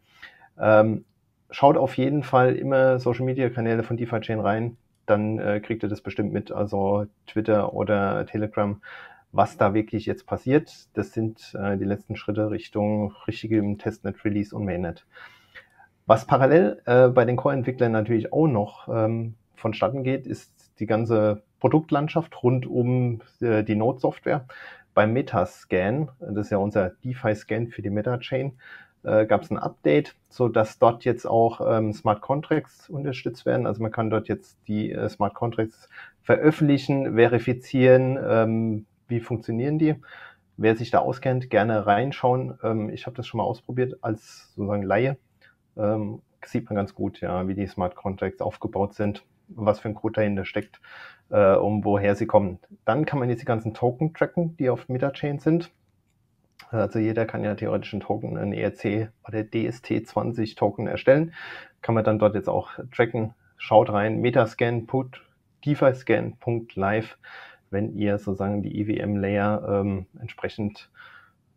Ähm, 0.58 1.04
schaut 1.50 1.76
auf 1.76 1.96
jeden 1.96 2.22
Fall 2.22 2.56
immer 2.56 2.98
Social 2.98 3.24
Media 3.24 3.48
Kanäle 3.50 3.82
von 3.82 3.96
DeFi 3.96 4.20
Chain 4.20 4.40
rein, 4.40 4.76
dann 5.06 5.38
äh, 5.38 5.60
kriegt 5.60 5.82
ihr 5.82 5.88
das 5.88 6.00
bestimmt 6.00 6.32
mit, 6.32 6.52
also 6.52 7.06
Twitter 7.26 7.72
oder 7.72 8.26
Telegram. 8.26 8.80
Was 9.32 9.56
da 9.56 9.74
wirklich 9.74 10.06
jetzt 10.06 10.26
passiert. 10.26 10.88
Das 10.94 11.12
sind 11.12 11.54
äh, 11.54 11.76
die 11.76 11.84
letzten 11.84 12.16
Schritte 12.16 12.50
Richtung 12.50 13.12
richtigem 13.26 13.78
Testnet, 13.78 14.24
Release 14.24 14.54
und 14.54 14.64
Mainnet. 14.64 15.06
Was 16.06 16.26
parallel 16.26 16.82
äh, 16.86 17.08
bei 17.08 17.24
den 17.24 17.36
Core-Entwicklern 17.36 17.92
natürlich 17.92 18.32
auch 18.32 18.48
noch 18.48 18.88
ähm, 18.88 19.34
vonstatten 19.54 20.02
geht, 20.02 20.26
ist 20.26 20.72
die 20.80 20.86
ganze 20.86 21.42
Produktlandschaft 21.60 22.42
rund 22.42 22.66
um 22.66 23.20
äh, 23.40 23.62
die 23.62 23.76
Node-Software. 23.76 24.46
Beim 24.94 25.12
Metascan, 25.12 26.08
das 26.18 26.46
ist 26.46 26.50
ja 26.50 26.58
unser 26.58 26.90
DeFi-Scan 27.04 27.68
für 27.68 27.82
die 27.82 27.90
Meta-Chain, 27.90 28.58
äh, 29.04 29.26
gab 29.26 29.42
es 29.42 29.50
ein 29.50 29.58
Update, 29.58 30.16
so 30.28 30.48
dass 30.48 30.78
dort 30.78 31.04
jetzt 31.04 31.26
auch 31.26 31.60
ähm, 31.64 31.92
Smart 31.92 32.20
Contracts 32.20 32.90
unterstützt 32.90 33.46
werden. 33.46 33.66
Also 33.66 33.80
man 33.82 33.92
kann 33.92 34.10
dort 34.10 34.28
jetzt 34.28 34.58
die 34.66 34.92
äh, 34.92 35.08
Smart 35.08 35.34
Contracts 35.34 35.88
veröffentlichen, 36.22 37.14
verifizieren, 37.14 38.18
ähm, 38.22 38.86
wie 39.10 39.20
funktionieren 39.20 39.78
die. 39.78 39.96
Wer 40.56 40.76
sich 40.76 40.90
da 40.90 40.98
auskennt, 40.98 41.50
gerne 41.50 41.86
reinschauen. 41.86 42.58
Ähm, 42.62 42.90
ich 42.90 43.06
habe 43.06 43.16
das 43.16 43.26
schon 43.26 43.38
mal 43.38 43.44
ausprobiert 43.44 43.98
als 44.02 44.52
sozusagen 44.54 44.82
Laie. 44.82 45.16
Ähm, 45.76 46.22
sieht 46.44 46.66
man 46.66 46.76
ganz 46.76 46.94
gut, 46.94 47.20
ja, 47.20 47.46
wie 47.48 47.54
die 47.54 47.66
Smart 47.66 47.96
Contracts 47.96 48.40
aufgebaut 48.40 48.94
sind, 48.94 49.24
was 49.48 49.80
für 49.80 49.88
ein 49.88 49.94
Code 49.94 50.14
dahinter 50.14 50.44
steckt, 50.44 50.80
äh, 51.30 51.54
um 51.54 51.84
woher 51.84 52.14
sie 52.14 52.26
kommen. 52.26 52.58
Dann 52.84 53.04
kann 53.04 53.18
man 53.18 53.28
jetzt 53.28 53.42
die 53.42 53.46
ganzen 53.46 53.74
Token 53.74 54.14
tracken, 54.14 54.56
die 54.56 54.70
auf 54.70 54.88
Metachain 54.88 55.38
sind. 55.38 55.70
Also 56.70 56.98
jeder 56.98 57.26
kann 57.26 57.42
ja 57.42 57.54
theoretisch 57.54 57.92
einen 57.92 58.02
Token, 58.02 58.36
einen 58.36 58.52
ERC 58.52 59.10
oder 59.26 59.40
DST20 59.40 60.56
Token 60.56 60.86
erstellen. 60.86 61.34
Kann 61.82 61.94
man 61.94 62.04
dann 62.04 62.18
dort 62.18 62.34
jetzt 62.34 62.48
auch 62.48 62.70
tracken. 62.94 63.34
Schaut 63.56 63.90
rein, 63.90 64.20
metascan, 64.20 64.86
put, 64.86 65.22
DeFi-Scan.live, 65.64 67.18
wenn 67.70 67.94
ihr 67.94 68.18
sozusagen 68.18 68.62
die 68.62 68.80
EVM-Layer 68.80 69.80
ähm, 69.80 70.06
entsprechend 70.20 70.90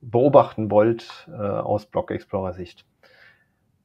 beobachten 0.02 0.70
wollt 0.70 1.30
äh, 1.32 1.42
aus 1.42 1.86
Block 1.86 2.12
Explorer 2.12 2.54
Sicht. 2.54 2.86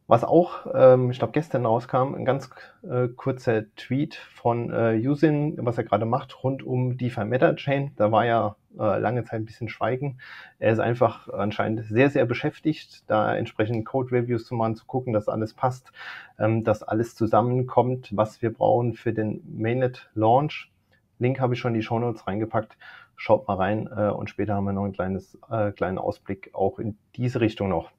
Was 0.09 0.25
auch, 0.25 0.67
ähm, 0.75 1.11
ich 1.11 1.19
glaube, 1.19 1.35
gestern 1.35 1.67
rauskam, 1.67 2.15
ein 2.15 2.25
ganz 2.25 2.49
äh, 2.83 3.09
kurzer 3.09 3.65
Tweet 3.77 4.15
von 4.15 4.73
äh, 4.73 4.95
Yusin, 4.95 5.59
was 5.59 5.77
er 5.77 5.85
gerade 5.85 6.07
macht, 6.07 6.43
rund 6.43 6.63
um 6.63 6.97
DeFi 6.97 7.27
Meta 7.27 7.53
Chain. 7.53 7.93
Da 7.97 8.11
war 8.11 8.25
ja 8.25 8.57
äh, 8.79 8.99
lange 8.99 9.25
Zeit 9.25 9.41
ein 9.41 9.45
bisschen 9.45 9.69
Schweigen. 9.69 10.19
Er 10.59 10.73
ist 10.73 10.79
einfach 10.79 11.29
anscheinend 11.29 11.85
sehr, 11.85 12.09
sehr 12.09 12.25
beschäftigt, 12.25 13.05
da 13.07 13.37
entsprechend 13.37 13.85
Code-Reviews 13.85 14.47
zu 14.47 14.55
machen, 14.55 14.77
zu 14.77 14.87
gucken, 14.87 15.13
dass 15.13 15.29
alles 15.29 15.53
passt, 15.53 15.93
ähm, 16.39 16.65
dass 16.65 16.83
alles 16.83 17.15
zusammenkommt, 17.15 18.09
was 18.17 18.41
wir 18.41 18.51
brauchen 18.51 18.95
für 18.95 19.13
den 19.13 19.43
Mainnet-Launch. 19.47 20.71
Link 21.19 21.41
habe 21.41 21.55
ich 21.55 21.61
schon 21.61 21.75
in 21.75 21.81
die 21.81 21.85
Show 21.85 21.99
Notes 21.99 22.27
reingepackt. 22.27 22.77
Schaut 23.17 23.49
mal 23.49 23.55
rein 23.55 23.89
äh, 23.95 24.11
und 24.11 24.31
später 24.31 24.55
haben 24.55 24.65
wir 24.65 24.73
noch 24.73 24.85
einen 24.85 24.93
kleines, 24.93 25.39
äh, 25.51 25.73
kleinen 25.73 25.99
Ausblick 25.99 26.51
auch 26.53 26.79
in 26.79 26.97
diese 27.17 27.41
Richtung 27.41 27.69
noch. 27.69 27.91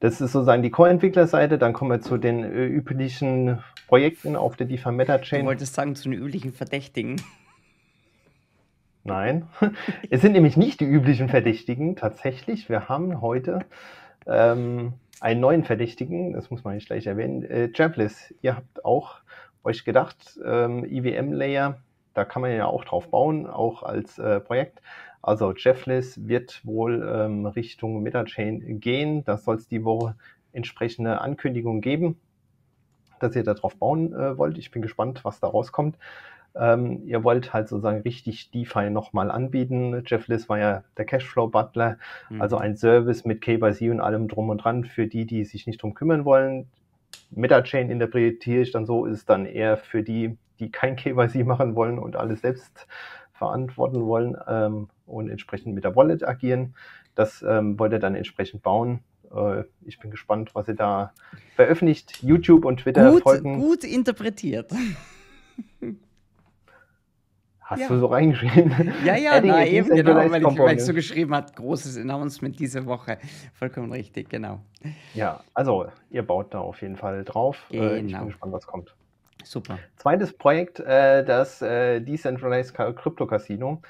Das 0.00 0.20
ist 0.20 0.32
sozusagen 0.32 0.62
die 0.62 0.70
Core-Entwicklerseite. 0.70 1.56
Dann 1.58 1.72
kommen 1.72 1.90
wir 1.90 2.00
zu 2.00 2.18
den 2.18 2.44
äh, 2.44 2.66
üblichen 2.66 3.62
Projekten 3.88 4.36
auf 4.36 4.56
der 4.56 4.66
DeFi 4.66 4.92
Meta 4.92 5.18
Chain. 5.18 5.40
Du 5.40 5.46
wolltest 5.46 5.74
sagen, 5.74 5.94
zu 5.94 6.10
den 6.10 6.20
üblichen 6.20 6.52
Verdächtigen. 6.52 7.16
Nein, 9.04 9.46
es 10.10 10.20
sind 10.20 10.32
nämlich 10.32 10.56
nicht 10.56 10.80
die 10.80 10.84
üblichen 10.84 11.28
Verdächtigen. 11.28 11.96
Tatsächlich, 11.96 12.68
wir 12.68 12.88
haben 12.88 13.20
heute 13.20 13.60
ähm, 14.26 14.94
einen 15.20 15.40
neuen 15.40 15.64
Verdächtigen, 15.64 16.32
das 16.32 16.50
muss 16.50 16.64
man 16.64 16.74
nicht 16.74 16.88
gleich 16.88 17.06
erwähnen, 17.06 17.44
äh, 17.44 17.70
Jablis. 17.72 18.34
Ihr 18.42 18.56
habt 18.56 18.84
auch 18.84 19.18
euch 19.62 19.84
gedacht, 19.84 20.38
ähm, 20.44 20.84
IWM-Layer, 20.84 21.78
da 22.16 22.24
kann 22.24 22.42
man 22.42 22.52
ja 22.52 22.66
auch 22.66 22.84
drauf 22.84 23.08
bauen, 23.08 23.46
auch 23.46 23.82
als 23.82 24.18
äh, 24.18 24.40
Projekt. 24.40 24.80
Also 25.20 25.52
Jeffless 25.52 26.26
wird 26.26 26.64
wohl 26.64 27.06
ähm, 27.06 27.46
Richtung 27.46 28.02
Metachain 28.02 28.80
gehen. 28.80 29.24
Da 29.24 29.36
soll 29.36 29.56
es 29.56 29.68
die 29.68 29.84
Woche 29.84 30.14
entsprechende 30.52 31.20
Ankündigungen 31.20 31.82
geben, 31.82 32.18
dass 33.20 33.36
ihr 33.36 33.44
darauf 33.44 33.76
bauen 33.76 34.14
äh, 34.14 34.38
wollt. 34.38 34.56
Ich 34.56 34.70
bin 34.70 34.82
gespannt, 34.82 35.24
was 35.24 35.40
da 35.40 35.48
rauskommt. 35.48 35.98
Ähm, 36.54 37.02
ihr 37.04 37.22
wollt 37.22 37.52
halt 37.52 37.68
sozusagen 37.68 38.00
richtig 38.00 38.50
DeFi 38.50 38.88
nochmal 38.88 39.30
anbieten. 39.30 40.02
Jeffless 40.06 40.48
war 40.48 40.58
ja 40.58 40.84
der 40.96 41.04
Cashflow-Butler, 41.04 41.98
mhm. 42.30 42.40
also 42.40 42.56
ein 42.56 42.76
Service 42.76 43.26
mit 43.26 43.42
KYC 43.42 43.90
und 43.90 44.00
allem 44.00 44.28
drum 44.28 44.48
und 44.48 44.58
dran 44.58 44.84
für 44.84 45.06
die, 45.06 45.26
die 45.26 45.44
sich 45.44 45.66
nicht 45.66 45.82
drum 45.82 45.92
kümmern 45.92 46.24
wollen. 46.24 46.68
Metachain 47.30 47.90
interpretiere 47.90 48.62
ich 48.62 48.70
dann 48.70 48.86
so, 48.86 49.06
ist 49.06 49.28
dann 49.28 49.46
eher 49.46 49.76
für 49.76 50.02
die, 50.02 50.38
die 50.58 50.70
kein 50.70 50.96
KYC 50.96 51.44
machen 51.44 51.74
wollen 51.74 51.98
und 51.98 52.16
alles 52.16 52.40
selbst 52.40 52.86
verantworten 53.32 54.06
wollen 54.06 54.36
ähm, 54.46 54.88
und 55.06 55.28
entsprechend 55.28 55.74
mit 55.74 55.84
der 55.84 55.94
Wallet 55.94 56.26
agieren. 56.26 56.74
Das 57.14 57.42
ähm, 57.46 57.78
wollt 57.78 57.92
ihr 57.92 57.98
dann 57.98 58.14
entsprechend 58.14 58.62
bauen. 58.62 59.00
Äh, 59.34 59.64
ich 59.84 59.98
bin 59.98 60.10
gespannt, 60.10 60.54
was 60.54 60.68
ihr 60.68 60.74
da 60.74 61.12
veröffentlicht. 61.54 62.22
YouTube 62.22 62.64
und 62.64 62.80
Twitter 62.80 63.10
gut, 63.10 63.22
folgen. 63.22 63.60
Gut 63.60 63.84
interpretiert. 63.84 64.70
Hast 67.66 67.80
ja. 67.80 67.88
du 67.88 67.98
so 67.98 68.06
reingeschrieben? 68.06 68.92
Ja, 69.04 69.16
ja, 69.16 69.40
na, 69.44 69.66
eben, 69.66 69.88
genau, 69.88 70.14
weil 70.14 70.40
ich, 70.40 70.58
weil 70.58 70.76
ich 70.76 70.84
so 70.84 70.94
geschrieben 70.94 71.34
habe, 71.34 71.50
großes 71.52 71.98
Announcement 71.98 72.56
diese 72.60 72.86
Woche. 72.86 73.18
Vollkommen 73.54 73.90
richtig, 73.90 74.28
genau. 74.28 74.60
Ja, 75.14 75.40
also 75.52 75.86
ihr 76.10 76.24
baut 76.24 76.54
da 76.54 76.60
auf 76.60 76.80
jeden 76.80 76.94
Fall 76.94 77.24
drauf. 77.24 77.66
Genau. 77.68 77.84
Ich 77.86 77.90
bin 77.90 78.06
genau. 78.06 78.26
gespannt, 78.26 78.52
was 78.52 78.68
kommt. 78.68 78.94
Super. 79.42 79.80
Zweites 79.96 80.32
Projekt, 80.32 80.78
äh, 80.78 81.24
das 81.24 81.60
äh, 81.60 82.00
Decentralized 82.00 82.72
Crypto 82.72 83.26
Casino, 83.26 83.82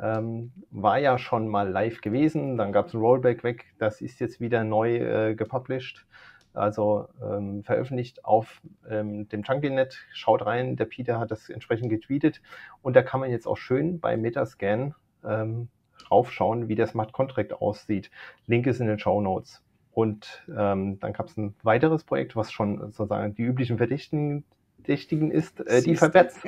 ähm, 0.00 0.52
war 0.70 0.98
ja 0.98 1.18
schon 1.18 1.48
mal 1.48 1.68
live 1.68 2.02
gewesen. 2.02 2.56
Dann 2.56 2.70
gab 2.70 2.86
es 2.86 2.94
ein 2.94 3.00
Rollback 3.00 3.42
weg. 3.42 3.64
Das 3.80 4.00
ist 4.00 4.20
jetzt 4.20 4.40
wieder 4.40 4.62
neu 4.62 5.34
gepublished, 5.34 6.06
also 6.54 7.08
ähm, 7.22 7.62
veröffentlicht 7.64 8.24
auf 8.24 8.60
ähm, 8.88 9.28
dem 9.28 9.42
Junkie.net. 9.42 9.98
Schaut 10.12 10.46
rein, 10.46 10.76
der 10.76 10.86
Peter 10.86 11.18
hat 11.18 11.30
das 11.30 11.48
entsprechend 11.48 11.90
getweetet. 11.90 12.40
Und 12.82 12.94
da 12.96 13.02
kann 13.02 13.20
man 13.20 13.30
jetzt 13.30 13.46
auch 13.46 13.56
schön 13.56 14.00
bei 14.00 14.16
Metascan 14.16 14.94
ähm, 15.24 15.68
raufschauen, 16.10 16.68
wie 16.68 16.74
der 16.74 16.86
Smart 16.86 17.12
Contract 17.12 17.52
aussieht. 17.52 18.10
Link 18.46 18.66
ist 18.66 18.80
in 18.80 18.86
den 18.86 18.98
Show 18.98 19.20
Notes. 19.20 19.62
Und 19.92 20.44
ähm, 20.48 20.98
dann 20.98 21.12
gab 21.12 21.26
es 21.26 21.36
ein 21.36 21.54
weiteres 21.62 22.04
Projekt, 22.04 22.34
was 22.34 22.50
schon 22.50 22.78
sozusagen 22.92 23.34
die 23.34 23.42
üblichen 23.42 23.78
Verdächtigen 23.78 24.44
Verdächtigen 24.84 25.30
ist, 25.30 25.66
äh, 25.66 25.80
die 25.80 25.96
Verbetz, 25.96 26.42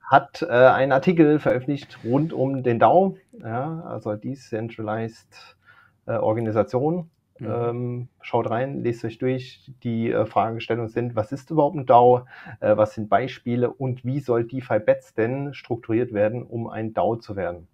hat 0.00 0.42
äh, 0.42 0.46
einen 0.46 0.92
Artikel 0.92 1.40
veröffentlicht 1.40 1.98
rund 2.04 2.32
um 2.32 2.62
den 2.62 2.78
DAO, 2.78 3.16
ja, 3.32 3.80
also 3.80 4.14
Decentralized 4.14 5.56
äh, 6.06 6.12
Organisation. 6.12 7.10
Mhm. 7.38 7.46
Ähm, 7.48 8.08
schaut 8.20 8.50
rein, 8.50 8.82
lest 8.82 9.04
euch 9.04 9.18
durch. 9.18 9.70
Die 9.82 10.10
äh, 10.10 10.26
Fragestellungen 10.26 10.88
sind, 10.88 11.16
was 11.16 11.32
ist 11.32 11.50
überhaupt 11.50 11.76
ein 11.76 11.86
DAO? 11.86 12.26
Äh, 12.60 12.76
was 12.76 12.94
sind 12.94 13.08
Beispiele 13.08 13.70
und 13.70 14.04
wie 14.04 14.20
soll 14.20 14.44
DeFi 14.44 14.78
Bets 14.78 15.14
denn 15.14 15.54
strukturiert 15.54 16.12
werden, 16.12 16.42
um 16.42 16.68
ein 16.68 16.94
DAO 16.94 17.16
zu 17.16 17.36
werden? 17.36 17.68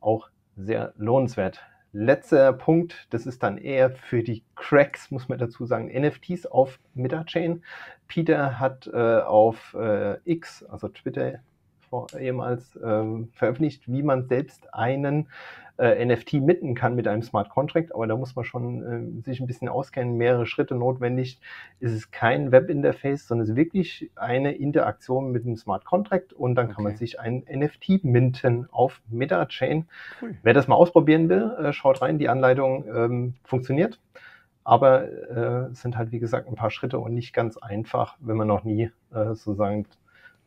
Auch 0.00 0.28
sehr 0.56 0.92
lohnenswert. 0.96 1.60
Letzter 1.92 2.52
Punkt, 2.52 3.08
das 3.10 3.26
ist 3.26 3.42
dann 3.42 3.58
eher 3.58 3.90
für 3.90 4.22
die 4.22 4.44
Cracks, 4.54 5.10
muss 5.10 5.28
man 5.28 5.38
dazu 5.38 5.66
sagen, 5.66 5.88
NFTs 5.88 6.46
auf 6.46 6.78
Metachain. 6.94 7.64
Peter 8.06 8.60
hat 8.60 8.88
äh, 8.92 9.20
auf 9.20 9.74
äh, 9.74 10.18
X, 10.24 10.62
also 10.64 10.88
Twitter 10.88 11.40
ehemals, 12.18 12.78
ähm, 12.82 13.30
veröffentlicht, 13.32 13.90
wie 13.90 14.02
man 14.02 14.26
selbst 14.26 14.72
einen 14.74 15.28
äh, 15.80 16.04
NFT 16.04 16.34
mitten 16.34 16.74
kann 16.74 16.94
mit 16.94 17.08
einem 17.08 17.22
Smart 17.22 17.48
Contract, 17.48 17.94
aber 17.94 18.06
da 18.06 18.14
muss 18.14 18.36
man 18.36 18.44
schon 18.44 18.82
äh, 19.18 19.22
sich 19.22 19.40
ein 19.40 19.46
bisschen 19.46 19.68
auskennen, 19.68 20.16
mehrere 20.16 20.44
Schritte 20.44 20.74
notwendig. 20.74 21.40
Es 21.80 21.92
ist 21.92 22.12
kein 22.12 22.52
Webinterface, 22.52 23.26
sondern 23.26 23.44
es 23.44 23.50
ist 23.50 23.56
wirklich 23.56 24.10
eine 24.14 24.52
Interaktion 24.52 25.32
mit 25.32 25.46
einem 25.46 25.56
Smart 25.56 25.86
Contract 25.86 26.34
und 26.34 26.54
dann 26.54 26.66
okay. 26.66 26.74
kann 26.74 26.84
man 26.84 26.96
sich 26.96 27.18
ein 27.18 27.44
NFT 27.50 28.04
minten 28.04 28.68
auf 28.70 29.00
MetaChain. 29.08 29.86
Cool. 30.20 30.36
Wer 30.42 30.52
das 30.52 30.68
mal 30.68 30.76
ausprobieren 30.76 31.30
will, 31.30 31.50
äh, 31.58 31.72
schaut 31.72 32.02
rein, 32.02 32.18
die 32.18 32.28
Anleitung 32.28 32.84
ähm, 32.86 33.34
funktioniert. 33.44 33.98
Aber 34.62 35.08
äh, 35.08 35.70
es 35.72 35.80
sind 35.80 35.96
halt, 35.96 36.12
wie 36.12 36.18
gesagt, 36.18 36.46
ein 36.46 36.56
paar 36.56 36.70
Schritte 36.70 36.98
und 36.98 37.14
nicht 37.14 37.32
ganz 37.32 37.56
einfach, 37.56 38.16
wenn 38.20 38.36
man 38.36 38.46
noch 38.46 38.64
nie 38.64 38.90
äh, 39.12 39.24
sozusagen 39.28 39.86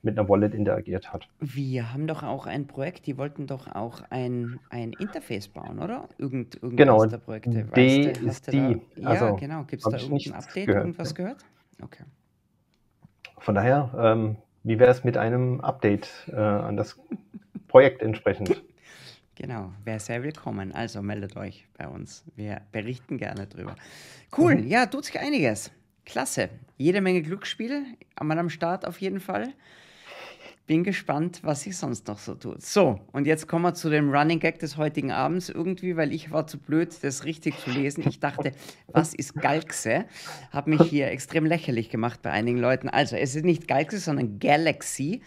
mit 0.04 0.20
einer 0.20 0.28
Wallet 0.28 0.54
interagiert 0.54 1.12
hat. 1.12 1.28
Wir 1.40 1.94
haben 1.94 2.08
doch 2.08 2.24
auch 2.24 2.46
ein 2.46 2.68
Projekt, 2.68 3.08
die 3.08 3.18
wollten 3.18 3.48
doch 3.48 3.74
auch 3.74 4.02
ein, 4.10 4.60
ein 4.70 4.92
Interface 4.94 5.48
bauen, 5.48 5.80
oder? 5.80 6.10
Irgend, 6.18 6.60
genau, 6.62 7.06
der 7.06 7.18
Projekte. 7.18 7.50
D 7.50 7.72
weißt 7.72 8.22
du, 8.22 8.26
ist 8.28 8.52
die. 8.52 8.82
Da, 8.98 9.10
also, 9.10 9.26
ja, 9.26 9.32
genau. 9.32 9.64
Gibt 9.64 9.86
es 9.86 9.90
da 9.90 9.98
irgendein 9.98 10.34
Update, 10.34 10.66
gehört, 10.68 10.86
irgendwas 10.86 11.16
gehört? 11.16 11.46
Okay. 11.82 12.04
Von 13.40 13.56
daher, 13.56 13.92
ähm, 13.98 14.36
wie 14.64 14.78
wäre 14.78 14.92
es 14.92 15.04
mit 15.04 15.18
einem 15.18 15.62
Update 15.62 16.10
äh, 16.28 16.36
an 16.36 16.78
das 16.78 17.00
Projekt 17.68 18.02
entsprechend? 18.02 18.62
Genau, 19.36 19.74
wäre 19.84 20.00
sehr 20.00 20.22
willkommen. 20.22 20.72
Also 20.74 21.02
meldet 21.02 21.36
euch 21.36 21.68
bei 21.76 21.88
uns. 21.88 22.24
Wir 22.36 22.62
berichten 22.72 23.18
gerne 23.18 23.48
drüber. 23.48 23.76
Cool, 24.38 24.58
mhm. 24.58 24.68
ja, 24.68 24.86
tut 24.86 25.06
sich 25.06 25.20
einiges. 25.20 25.72
Klasse. 26.06 26.50
Jede 26.78 27.02
Menge 27.02 27.24
Glücksspiel, 27.24 27.84
einmal 28.16 28.38
am 28.38 28.52
Start 28.52 28.86
auf 28.86 29.02
jeden 29.02 29.20
Fall. 29.20 29.54
Bin 30.66 30.84
gespannt, 30.84 31.42
was 31.44 31.62
sich 31.62 31.76
sonst 31.76 32.08
noch 32.08 32.20
so 32.20 32.36
tut. 32.36 32.62
So, 32.62 33.00
und 33.12 33.28
jetzt 33.28 33.48
kommen 33.48 33.64
wir 33.64 33.74
zu 33.74 33.90
dem 33.90 34.10
Running 34.10 34.40
Gag 34.40 34.60
des 34.60 34.78
heutigen 34.78 35.12
Abends 35.12 35.50
irgendwie, 35.50 35.98
weil 35.98 36.14
ich 36.14 36.32
war 36.32 36.48
zu 36.48 36.58
blöd, 36.58 36.96
das 37.02 37.26
richtig 37.26 37.60
zu 37.60 37.72
lesen. 37.72 38.04
Ich 38.08 38.20
dachte, 38.20 38.54
was 38.88 39.14
ist 39.14 39.36
Galaxy? 39.36 40.04
Habe 40.52 40.70
mich 40.70 40.84
hier 40.84 41.08
extrem 41.08 41.46
lächerlich 41.46 41.90
gemacht 41.90 42.22
bei 42.22 42.32
einigen 42.32 42.60
Leuten. 42.60 42.88
Also, 42.88 43.16
es 43.18 43.36
ist 43.36 43.44
nicht 43.44 43.68
Galaxy, 43.68 43.98
sondern 43.98 44.40
Galaxy. 44.40 45.22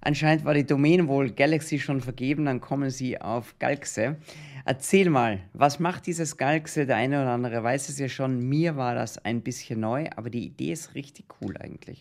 Anscheinend 0.00 0.44
war 0.44 0.54
die 0.54 0.66
Domain 0.66 1.06
wohl 1.06 1.30
Galaxy 1.30 1.78
schon 1.78 2.00
vergeben, 2.00 2.46
dann 2.46 2.60
kommen 2.60 2.90
sie 2.90 3.20
auf 3.20 3.56
Galaxy. 3.60 4.16
Erzähl 4.64 5.10
mal, 5.10 5.38
was 5.52 5.78
macht 5.78 6.06
dieses 6.06 6.36
Galaxy? 6.36 6.86
Der 6.86 6.96
eine 6.96 7.22
oder 7.22 7.30
andere 7.30 7.62
weiß 7.62 7.88
es 7.88 8.00
ja 8.00 8.08
schon. 8.08 8.40
Mir 8.48 8.76
war 8.76 8.96
das 8.96 9.24
ein 9.24 9.42
bisschen 9.42 9.78
neu, 9.78 10.08
aber 10.16 10.28
die 10.28 10.44
Idee 10.44 10.72
ist 10.72 10.96
richtig 10.96 11.26
cool 11.40 11.56
eigentlich. 11.56 12.00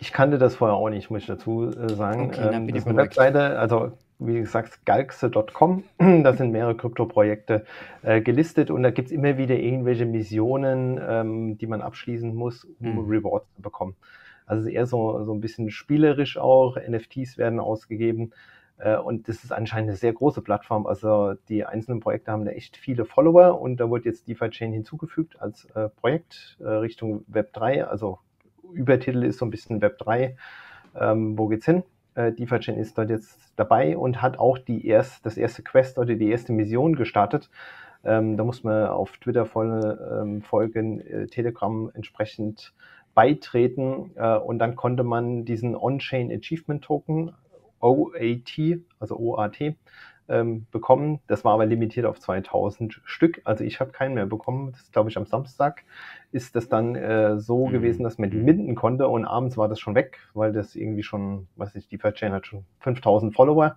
Ich 0.00 0.12
kannte 0.12 0.38
das 0.38 0.56
vorher 0.56 0.76
auch 0.76 0.90
nicht, 0.90 1.10
muss 1.10 1.22
ich 1.22 1.26
dazu 1.26 1.70
äh, 1.70 1.88
sagen. 1.94 2.26
Okay, 2.26 2.50
ähm, 2.52 2.68
das 2.68 2.78
ist 2.78 2.86
eine 2.86 2.96
Webseite, 2.96 3.58
also 3.58 3.92
wie 4.18 4.40
gesagt, 4.40 4.84
galxe.com. 4.84 5.84
Da 5.98 6.32
sind 6.32 6.52
mehrere 6.52 6.76
Krypto-Projekte 6.76 7.64
äh, 8.02 8.20
gelistet 8.20 8.70
und 8.70 8.82
da 8.82 8.90
gibt 8.90 9.08
es 9.08 9.12
immer 9.12 9.38
wieder 9.38 9.56
irgendwelche 9.56 10.06
Missionen, 10.06 11.00
ähm, 11.06 11.58
die 11.58 11.66
man 11.66 11.82
abschließen 11.82 12.34
muss, 12.34 12.64
um 12.80 13.04
mhm. 13.04 13.10
Rewards 13.10 13.46
zu 13.54 13.62
bekommen. 13.62 13.96
Also 14.46 14.68
eher 14.68 14.86
so, 14.86 15.22
so 15.24 15.32
ein 15.32 15.40
bisschen 15.40 15.70
spielerisch 15.70 16.38
auch. 16.38 16.76
NFTs 16.76 17.36
werden 17.36 17.60
ausgegeben. 17.60 18.32
Äh, 18.78 18.96
und 18.96 19.28
das 19.28 19.44
ist 19.44 19.52
anscheinend 19.52 19.90
eine 19.90 19.96
sehr 19.96 20.12
große 20.12 20.42
Plattform. 20.42 20.86
Also 20.86 21.34
die 21.48 21.64
einzelnen 21.64 22.00
Projekte 22.00 22.32
haben 22.32 22.44
da 22.44 22.52
echt 22.52 22.76
viele 22.76 23.04
Follower 23.04 23.60
und 23.60 23.78
da 23.78 23.90
wurde 23.90 24.06
jetzt 24.06 24.28
DeFi 24.28 24.50
Chain 24.50 24.72
hinzugefügt 24.72 25.40
als 25.40 25.66
äh, 25.74 25.88
Projekt 25.88 26.56
äh, 26.60 26.68
Richtung 26.68 27.24
Web 27.26 27.52
3, 27.52 27.86
also 27.86 28.18
Übertitel 28.72 29.24
ist 29.24 29.38
so 29.38 29.46
ein 29.46 29.50
bisschen 29.50 29.80
Web 29.80 29.98
3. 29.98 30.36
Ähm, 30.98 31.38
wo 31.38 31.48
geht's 31.48 31.66
hin? 31.66 31.82
Äh, 32.14 32.32
DeFi-Chain 32.32 32.78
ist 32.78 32.98
dort 32.98 33.10
jetzt 33.10 33.52
dabei 33.56 33.96
und 33.96 34.22
hat 34.22 34.38
auch 34.38 34.58
die 34.58 34.86
erst, 34.86 35.24
das 35.24 35.36
erste 35.36 35.62
Quest 35.62 35.98
oder 35.98 36.14
die 36.14 36.30
erste 36.30 36.52
Mission 36.52 36.96
gestartet. 36.96 37.50
Ähm, 38.04 38.36
da 38.36 38.44
muss 38.44 38.64
man 38.64 38.86
auf 38.86 39.16
Twitter 39.18 39.46
voll, 39.46 39.98
ähm, 40.20 40.42
folgen, 40.42 41.00
äh, 41.00 41.26
Telegram 41.26 41.90
entsprechend 41.94 42.72
beitreten 43.14 44.12
äh, 44.16 44.36
und 44.36 44.58
dann 44.58 44.76
konnte 44.76 45.02
man 45.02 45.44
diesen 45.44 45.74
On-Chain 45.74 46.30
Achievement 46.32 46.84
Token, 46.84 47.32
OAT, 47.80 48.80
also 49.00 49.16
OAT, 49.16 49.74
ähm, 50.28 50.66
bekommen. 50.70 51.20
Das 51.26 51.44
war 51.44 51.54
aber 51.54 51.66
limitiert 51.66 52.06
auf 52.06 52.20
2000 52.20 53.00
Stück. 53.04 53.40
Also 53.44 53.64
ich 53.64 53.80
habe 53.80 53.92
keinen 53.92 54.14
mehr 54.14 54.26
bekommen. 54.26 54.72
Das 54.72 54.90
glaube 54.92 55.10
ich 55.10 55.16
am 55.16 55.26
Samstag 55.26 55.84
ist 56.32 56.56
das 56.56 56.68
dann 56.68 56.94
äh, 56.94 57.38
so 57.38 57.66
mhm. 57.66 57.72
gewesen, 57.72 58.02
dass 58.02 58.18
man 58.18 58.30
die 58.30 58.36
minden 58.36 58.74
konnte 58.74 59.08
und 59.08 59.24
abends 59.24 59.56
war 59.56 59.68
das 59.68 59.80
schon 59.80 59.94
weg, 59.94 60.18
weil 60.34 60.52
das 60.52 60.76
irgendwie 60.76 61.02
schon, 61.02 61.48
weiß 61.56 61.74
ich, 61.74 61.88
die 61.88 61.98
Chain 61.98 62.32
hat 62.32 62.46
schon 62.46 62.64
5000 62.80 63.34
Follower. 63.34 63.76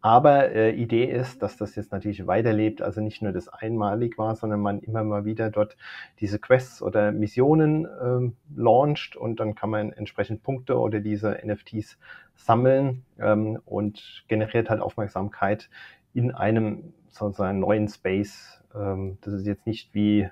Aber 0.00 0.52
äh, 0.52 0.70
Idee 0.70 1.06
ist, 1.06 1.42
dass 1.42 1.56
das 1.56 1.74
jetzt 1.74 1.90
natürlich 1.90 2.26
weiterlebt, 2.26 2.82
also 2.82 3.00
nicht 3.00 3.20
nur 3.20 3.32
das 3.32 3.48
einmalig 3.48 4.16
war, 4.16 4.36
sondern 4.36 4.60
man 4.60 4.78
immer 4.78 5.02
mal 5.02 5.24
wieder 5.24 5.50
dort 5.50 5.76
diese 6.20 6.38
Quests 6.38 6.82
oder 6.82 7.10
Missionen 7.10 7.84
äh, 7.84 8.30
launcht 8.56 9.16
und 9.16 9.40
dann 9.40 9.56
kann 9.56 9.70
man 9.70 9.92
entsprechend 9.92 10.44
Punkte 10.44 10.78
oder 10.78 11.00
diese 11.00 11.40
NFTs 11.44 11.98
sammeln 12.36 13.04
ähm, 13.18 13.58
und 13.64 14.24
generiert 14.28 14.70
halt 14.70 14.80
Aufmerksamkeit 14.80 15.68
in 16.14 16.32
einem 16.32 16.92
sozusagen 17.08 17.58
neuen 17.58 17.88
Space. 17.88 18.62
Ähm, 18.74 19.18
das 19.22 19.34
ist 19.34 19.46
jetzt 19.46 19.66
nicht 19.66 19.94
wie 19.94 20.28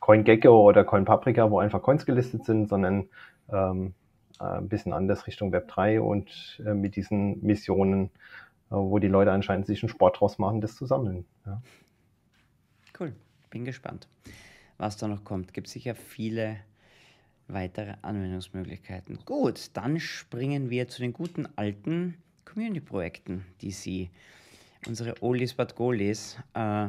CoinGecko 0.00 0.68
oder 0.68 0.84
CoinPaprika, 0.84 1.50
wo 1.50 1.58
einfach 1.58 1.82
Coins 1.82 2.04
gelistet 2.04 2.44
sind, 2.44 2.68
sondern 2.68 3.08
ähm, 3.50 3.94
äh, 4.38 4.44
ein 4.44 4.68
bisschen 4.68 4.92
anders 4.92 5.26
Richtung 5.26 5.52
Web3 5.52 6.00
und 6.00 6.62
äh, 6.66 6.74
mit 6.74 6.96
diesen 6.96 7.42
Missionen 7.42 8.10
wo 8.70 8.98
die 8.98 9.08
Leute 9.08 9.32
anscheinend 9.32 9.66
sich 9.66 9.82
einen 9.82 9.88
Sport 9.88 10.20
draus 10.20 10.38
machen, 10.38 10.60
das 10.60 10.76
zu 10.76 10.86
sammeln. 10.86 11.24
Ja. 11.46 11.62
Cool, 12.98 13.14
bin 13.50 13.64
gespannt, 13.64 14.08
was 14.76 14.96
da 14.96 15.08
noch 15.08 15.24
kommt. 15.24 15.54
Gibt 15.54 15.68
sicher 15.68 15.94
viele 15.94 16.58
weitere 17.48 17.94
Anwendungsmöglichkeiten. 18.02 19.18
Gut, 19.24 19.70
dann 19.74 20.00
springen 20.00 20.70
wir 20.70 20.88
zu 20.88 21.00
den 21.00 21.12
guten 21.12 21.48
alten 21.56 22.14
Community-Projekten, 22.44 23.44
die 23.60 23.70
Sie, 23.70 24.10
unsere 24.86 25.22
Oldies 25.22 25.54
but 25.54 25.74
Goldies, 25.74 26.38
äh, 26.54 26.88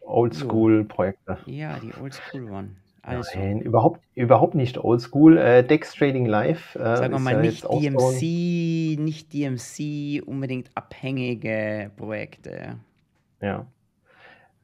Oldschool-Projekte. 0.00 1.38
Ja, 1.46 1.78
die 1.78 1.92
Oldschool-One. 1.94 2.76
Also. 3.02 3.36
Nein, 3.36 3.60
überhaupt, 3.60 4.00
überhaupt 4.14 4.54
nicht 4.54 4.78
oldschool. 4.78 5.36
Äh, 5.36 5.64
Dex 5.64 5.92
Trading 5.94 6.24
Live. 6.24 6.76
Äh, 6.76 6.96
Sagen 6.96 7.12
wir 7.14 7.18
mal, 7.18 7.34
ja 7.34 7.40
nicht 7.40 7.64
DMC, 7.64 8.96
so 8.96 9.02
nicht 9.02 9.32
DMC, 9.32 10.22
unbedingt 10.24 10.70
abhängige 10.76 11.90
Projekte. 11.96 12.76
Ja. 13.40 13.66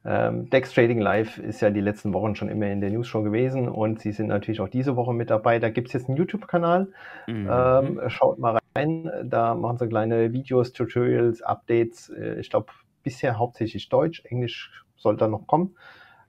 Ähm, 0.05 0.49
Dex 0.49 0.73
Trading 0.73 0.99
Live 0.99 1.37
ist 1.37 1.59
ja 1.59 1.69
die 1.69 1.81
letzten 1.81 2.13
Wochen 2.13 2.33
schon 2.33 2.47
immer 2.47 2.67
in 2.67 2.79
der 2.79 2.89
News 2.89 3.07
Show 3.07 3.21
gewesen 3.21 3.67
und 3.67 3.99
sie 3.99 4.13
sind 4.13 4.27
natürlich 4.27 4.61
auch 4.61 4.69
diese 4.69 4.95
Woche 4.95 5.13
mit 5.13 5.29
dabei. 5.29 5.59
Da 5.59 5.69
gibt 5.69 5.89
es 5.89 5.93
jetzt 5.93 6.07
einen 6.07 6.17
YouTube-Kanal. 6.17 6.87
Mhm. 7.27 7.49
Ähm, 7.51 8.01
schaut 8.07 8.39
mal 8.39 8.59
rein. 8.75 9.11
Da 9.25 9.53
machen 9.55 9.77
sie 9.77 9.89
kleine 9.89 10.31
Videos, 10.31 10.71
Tutorials, 10.71 11.41
Updates. 11.41 12.09
Äh, 12.09 12.39
ich 12.39 12.49
glaube, 12.49 12.67
bisher 13.03 13.37
hauptsächlich 13.37 13.89
Deutsch. 13.89 14.23
Englisch 14.23 14.85
soll 14.95 15.17
da 15.17 15.27
noch 15.27 15.45
kommen. 15.47 15.75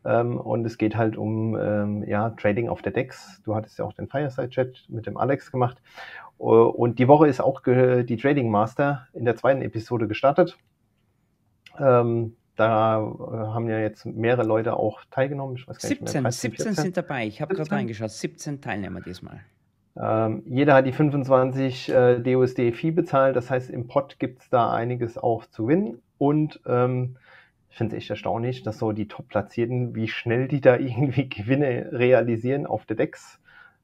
Ähm, 0.05 0.39
und 0.39 0.65
es 0.65 0.79
geht 0.79 0.97
halt 0.97 1.17
um 1.17 1.57
ähm, 1.59 2.05
ja, 2.07 2.31
Trading 2.31 2.69
auf 2.69 2.83
der 2.83 2.93
DEX. 2.93 3.43
Du 3.45 3.55
hattest 3.55 3.79
ja 3.79 3.85
auch 3.85 3.93
den 3.93 4.09
Fireside-Chat 4.09 4.87
mit 4.89 5.07
dem 5.07 5.17
Alex 5.17 5.51
gemacht. 5.51 5.79
Uh, 6.39 6.69
und 6.69 6.99
die 6.99 7.07
Woche 7.07 7.29
ist 7.29 7.39
auch 7.41 7.61
die 7.63 8.17
Trading 8.17 8.51
Master 8.51 9.07
in 9.13 9.27
der 9.27 9.37
zweiten 9.37 9.61
Episode 9.61 10.09
gestartet. 10.09 10.57
Ähm, 11.79 12.35
da 12.57 12.99
äh, 12.99 13.37
haben 13.55 13.69
ja 13.69 13.79
jetzt 13.79 14.05
mehrere 14.05 14.47
Leute 14.47 14.75
auch 14.75 15.01
teilgenommen. 15.11 15.57
Ich 15.57 15.67
weiß 15.67 15.79
gar 15.79 15.89
17, 15.89 16.05
nicht 16.05 16.15
mehr, 16.15 16.23
13, 16.23 16.51
17 16.51 16.75
sind 16.75 16.97
dabei. 16.97 17.27
Ich 17.27 17.41
habe 17.41 17.55
gerade 17.55 17.71
reingeschaut. 17.71 18.11
17 18.11 18.61
Teilnehmer 18.61 19.01
diesmal. 19.01 19.41
Ähm, 19.97 20.43
jeder 20.47 20.75
hat 20.75 20.87
die 20.87 20.93
25 20.93 21.89
äh, 21.89 22.21
DUSD-Fee 22.21 22.91
bezahlt. 22.91 23.37
Das 23.37 23.51
heißt, 23.51 23.71
im 23.71 23.87
Pot 23.87 24.19
gibt 24.19 24.43
es 24.43 24.51
da 24.51 24.73
einiges 24.73 25.19
auch 25.19 25.47
zu 25.47 25.65
gewinnen. 25.65 26.03
Und 26.19 26.61
ähm, 26.67 27.17
finde 27.77 27.97
es 27.97 28.03
echt 28.03 28.11
erstaunlich, 28.11 28.63
dass 28.63 28.79
so 28.79 28.93
die 28.93 29.09
Top-Platzierten, 29.09 29.95
wie 29.95 30.09
schnell 30.09 30.49
die 30.49 30.61
da 30.61 30.77
irgendwie 30.79 31.29
Gewinne 31.29 31.91
realisieren 31.93 32.67
auf 32.67 32.87
der 32.87 32.97
DEX. 32.97 33.41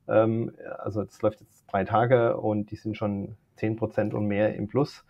Ähm, 0.08 0.52
also 0.78 1.02
es 1.02 1.20
läuft 1.22 1.40
jetzt 1.40 1.64
drei 1.70 1.84
Tage 1.84 2.36
und 2.36 2.70
die 2.70 2.76
sind 2.76 2.96
schon 2.96 3.36
10% 3.58 4.12
und 4.12 4.26
mehr 4.26 4.54
im 4.54 4.68
Plus. 4.68 5.04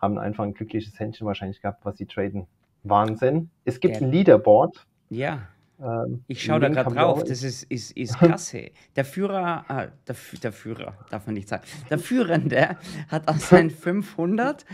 Haben 0.00 0.18
einfach 0.18 0.44
ein 0.44 0.54
glückliches 0.54 0.98
Händchen 0.98 1.26
wahrscheinlich 1.26 1.60
gehabt, 1.60 1.84
was 1.84 1.96
sie 1.96 2.06
traden. 2.06 2.46
Wahnsinn. 2.82 3.50
Es 3.64 3.78
gibt 3.78 3.96
ja. 3.96 4.02
ein 4.02 4.10
Leaderboard. 4.10 4.86
Ja. 5.10 5.48
Ähm, 5.80 6.24
ich 6.26 6.42
schaue 6.42 6.60
da 6.60 6.68
gerade 6.68 6.94
drauf, 6.94 7.24
das 7.24 7.42
ist, 7.42 7.64
ist, 7.64 7.92
ist 7.92 8.18
klasse. 8.18 8.70
Der 8.96 9.04
Führer, 9.04 9.64
ah, 9.68 9.86
der, 10.06 10.16
der, 10.42 10.52
Führer, 10.52 10.94
darf 11.10 11.26
man 11.26 11.34
nicht 11.34 11.48
sagen, 11.48 11.64
der 11.90 11.98
Führende 11.98 12.76
hat 13.08 13.28
aus 13.28 13.48
seinen 13.48 13.70
500 13.70 14.64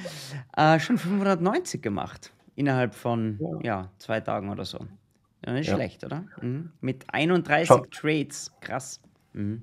äh, 0.57 0.79
schon 0.79 0.99
590 0.99 1.83
gemacht. 1.83 2.33
Innerhalb 2.59 2.95
von 2.97 3.39
ja. 3.63 3.63
ja 3.63 3.89
zwei 3.99 4.19
Tagen 4.19 4.51
oder 4.51 4.65
so. 4.65 4.79
Ja, 5.47 5.53
nicht 5.53 5.69
ja. 5.69 5.77
schlecht, 5.77 6.05
oder? 6.05 6.25
Mhm. 6.43 6.73
Mit 6.81 7.05
31 7.07 7.69
Schaut. 7.69 7.93
Trades. 7.93 8.53
Krass. 8.61 9.01
Mhm. 9.33 9.63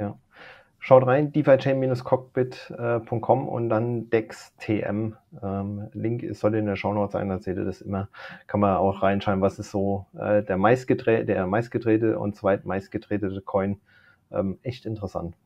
Ja. 0.00 0.18
Schaut 0.80 1.06
rein, 1.06 1.30
defichain-cockpit.com 1.30 3.48
und 3.48 3.68
dann 3.68 4.10
DexTM. 4.10 5.12
Ähm, 5.44 5.88
Link 5.92 6.34
soll 6.34 6.56
in 6.56 6.66
der 6.66 6.74
Shownote 6.74 7.12
sein, 7.12 7.28
da 7.28 7.38
seht 7.38 7.56
ihr 7.56 7.64
das 7.64 7.80
immer. 7.80 8.08
Kann 8.48 8.58
man 8.58 8.78
auch 8.78 9.00
reinschreiben, 9.00 9.40
was 9.40 9.60
ist 9.60 9.70
so 9.70 10.06
äh, 10.18 10.42
der 10.42 10.56
meistgedrehte, 10.56 11.26
der 11.26 11.46
meistgedrehte 11.46 12.18
und 12.18 12.34
zweitmeistgedrehte 12.34 13.42
Coin. 13.42 13.80
Ähm, 14.32 14.58
echt 14.62 14.86
interessant. 14.86 15.36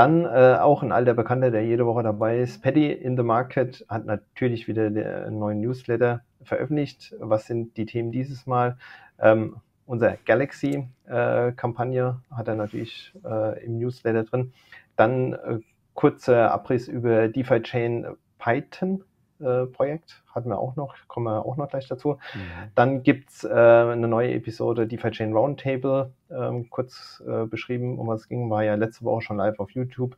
Dann 0.00 0.24
äh, 0.24 0.56
auch 0.58 0.82
ein 0.82 0.92
alter 0.92 1.12
Bekannter, 1.12 1.50
der 1.50 1.62
jede 1.62 1.84
Woche 1.84 2.02
dabei 2.02 2.38
ist. 2.38 2.62
Paddy 2.62 2.90
in 2.90 3.18
the 3.18 3.22
Market 3.22 3.84
hat 3.86 4.06
natürlich 4.06 4.66
wieder 4.66 4.86
einen 4.86 5.38
neuen 5.38 5.60
Newsletter 5.60 6.22
veröffentlicht. 6.42 7.14
Was 7.18 7.44
sind 7.44 7.76
die 7.76 7.84
Themen 7.84 8.10
dieses 8.10 8.46
Mal? 8.46 8.78
Ähm, 9.18 9.56
unser 9.84 10.16
Galaxy-Kampagne 10.24 12.18
äh, 12.30 12.34
hat 12.34 12.48
er 12.48 12.54
natürlich 12.54 13.12
äh, 13.26 13.62
im 13.62 13.76
Newsletter 13.78 14.24
drin. 14.24 14.54
Dann 14.96 15.34
äh, 15.34 15.58
kurzer 15.92 16.50
Abriss 16.50 16.88
über 16.88 17.28
DeFi 17.28 17.60
Chain 17.60 18.06
Python. 18.38 19.04
Äh, 19.40 19.66
Projekt, 19.66 20.22
hatten 20.34 20.50
wir 20.50 20.58
auch 20.58 20.76
noch, 20.76 20.94
kommen 21.08 21.26
wir 21.26 21.46
auch 21.46 21.56
noch 21.56 21.68
gleich 21.68 21.88
dazu. 21.88 22.18
Mhm. 22.34 22.70
Dann 22.74 23.02
gibt's 23.02 23.44
äh, 23.44 23.48
eine 23.48 24.06
neue 24.06 24.34
Episode 24.34 24.86
DeFi 24.86 25.10
Chain 25.10 25.32
Roundtable, 25.32 26.12
ähm, 26.30 26.68
kurz 26.68 27.22
äh, 27.26 27.46
beschrieben, 27.46 27.98
um 27.98 28.08
was 28.08 28.22
es 28.22 28.28
ging, 28.28 28.50
war 28.50 28.64
ja 28.64 28.74
letzte 28.74 29.04
Woche 29.04 29.22
schon 29.22 29.38
live 29.38 29.58
auf 29.58 29.70
YouTube. 29.70 30.16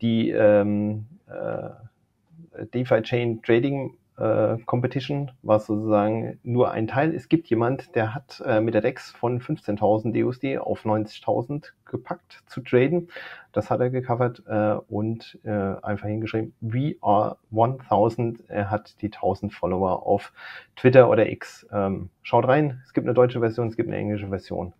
Die 0.00 0.30
ähm, 0.30 1.06
äh, 1.26 2.66
DeFi 2.72 3.02
Chain 3.02 3.42
Trading 3.42 3.94
äh, 4.18 4.58
Competition 4.66 5.30
war 5.42 5.60
sozusagen 5.60 6.38
nur 6.42 6.70
ein 6.70 6.86
Teil. 6.86 7.14
Es 7.14 7.28
gibt 7.28 7.48
jemand, 7.48 7.94
der 7.94 8.14
hat 8.14 8.42
äh, 8.44 8.60
mit 8.60 8.74
der 8.74 8.80
DEX 8.80 9.10
von 9.12 9.40
15.000 9.40 10.12
DUSD 10.12 10.58
auf 10.58 10.84
90.000 10.84 11.72
gepackt 11.84 12.42
zu 12.46 12.60
traden. 12.60 13.08
Das 13.52 13.70
hat 13.70 13.80
er 13.80 13.90
gecovert 13.90 14.42
äh, 14.46 14.74
und 14.88 15.38
äh, 15.44 15.50
einfach 15.50 16.06
hingeschrieben, 16.08 16.54
we 16.60 16.96
are 17.00 17.36
1000. 17.50 18.48
Er 18.48 18.70
hat 18.70 19.00
die 19.02 19.12
1000 19.12 19.52
Follower 19.52 20.06
auf 20.06 20.32
Twitter 20.76 21.08
oder 21.08 21.30
X. 21.30 21.66
Ähm, 21.72 22.10
schaut 22.22 22.46
rein, 22.48 22.80
es 22.84 22.92
gibt 22.92 23.06
eine 23.06 23.14
deutsche 23.14 23.40
Version, 23.40 23.68
es 23.68 23.76
gibt 23.76 23.88
eine 23.88 23.98
englische 23.98 24.28
Version. 24.28 24.72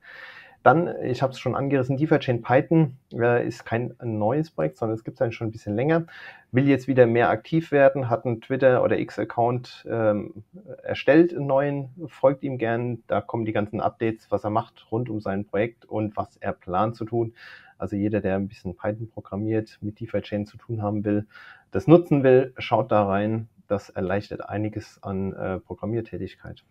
Dann, 0.62 0.94
ich 1.03 1.22
habe 1.22 1.33
es 1.33 1.40
schon 1.40 1.57
angerissen, 1.57 1.96
DeFi-Chain 1.96 2.42
Python 2.42 2.96
äh, 3.12 3.46
ist 3.46 3.64
kein 3.64 3.94
neues 4.03 4.51
Projekt, 4.51 4.77
sondern 4.79 4.96
es 4.96 5.03
gibt 5.03 5.20
es 5.20 5.35
schon 5.35 5.48
ein 5.48 5.51
bisschen 5.51 5.75
länger. 5.75 6.07
Will 6.53 6.68
jetzt 6.68 6.87
wieder 6.87 7.07
mehr 7.07 7.31
aktiv 7.31 7.72
werden, 7.72 8.09
hat 8.09 8.25
einen 8.25 8.40
Twitter- 8.40 8.85
oder 8.85 8.98
X-Account 8.98 9.87
ähm, 9.90 10.44
erstellt, 10.85 11.35
einen 11.35 11.46
neuen, 11.46 11.90
folgt 12.07 12.44
ihm 12.44 12.59
gern. 12.59 13.03
Da 13.09 13.20
kommen 13.20 13.44
die 13.44 13.53
ganzen 13.53 13.81
Updates, 13.81 14.31
was 14.31 14.44
er 14.44 14.51
macht 14.51 14.87
rund 14.92 15.09
um 15.11 15.20
sein 15.20 15.46
Projekt 15.46 15.85
und 15.85 16.16
was 16.16 16.37
er 16.37 16.53
plant 16.53 16.94
zu 16.94 17.07
tun. 17.07 17.35
Also 17.79 17.96
jeder, 17.96 18.20
der 18.20 18.37
ein 18.37 18.46
bisschen 18.46 18.77
Python 18.77 19.11
programmiert, 19.11 19.79
mit 19.81 19.98
DeFi-Chain 19.98 20.46
zu 20.46 20.57
tun 20.59 20.83
haben 20.83 21.05
will, 21.05 21.27
das 21.72 21.88
nutzen 21.88 22.22
will, 22.22 22.53
schaut 22.59 22.92
da 22.92 23.05
rein. 23.05 23.48
Das 23.66 23.88
erleichtert 23.90 24.48
einiges 24.48 25.03
an 25.03 25.33
äh, 25.33 25.59
Programmiertätigkeit. 25.59 26.62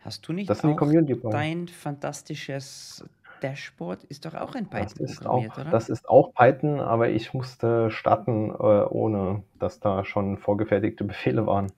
Hast 0.00 0.26
du 0.28 0.32
nicht 0.32 0.48
das 0.48 0.64
auch 0.64 1.30
dein 1.30 1.66
fantastisches 1.66 3.04
Dashboard 3.42 4.04
ist 4.04 4.24
doch 4.24 4.34
auch 4.34 4.54
in 4.54 4.66
Python 4.66 5.06
das 5.06 5.16
programmiert, 5.16 5.52
auch, 5.52 5.58
oder? 5.58 5.70
Das 5.70 5.88
ist 5.88 6.08
auch 6.08 6.34
Python, 6.34 6.80
aber 6.80 7.08
ich 7.08 7.34
musste 7.34 7.90
starten, 7.90 8.50
äh, 8.50 8.54
ohne 8.54 9.42
dass 9.58 9.80
da 9.80 10.04
schon 10.04 10.38
vorgefertigte 10.38 11.04
Befehle 11.04 11.46
waren. 11.46 11.72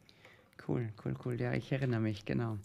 Cool, 0.67 0.89
cool, 1.05 1.15
cool. 1.25 1.41
Ja, 1.41 1.55
ich 1.55 1.73
erinnere 1.73 2.01
mich, 2.01 2.27
genau. 2.27 2.59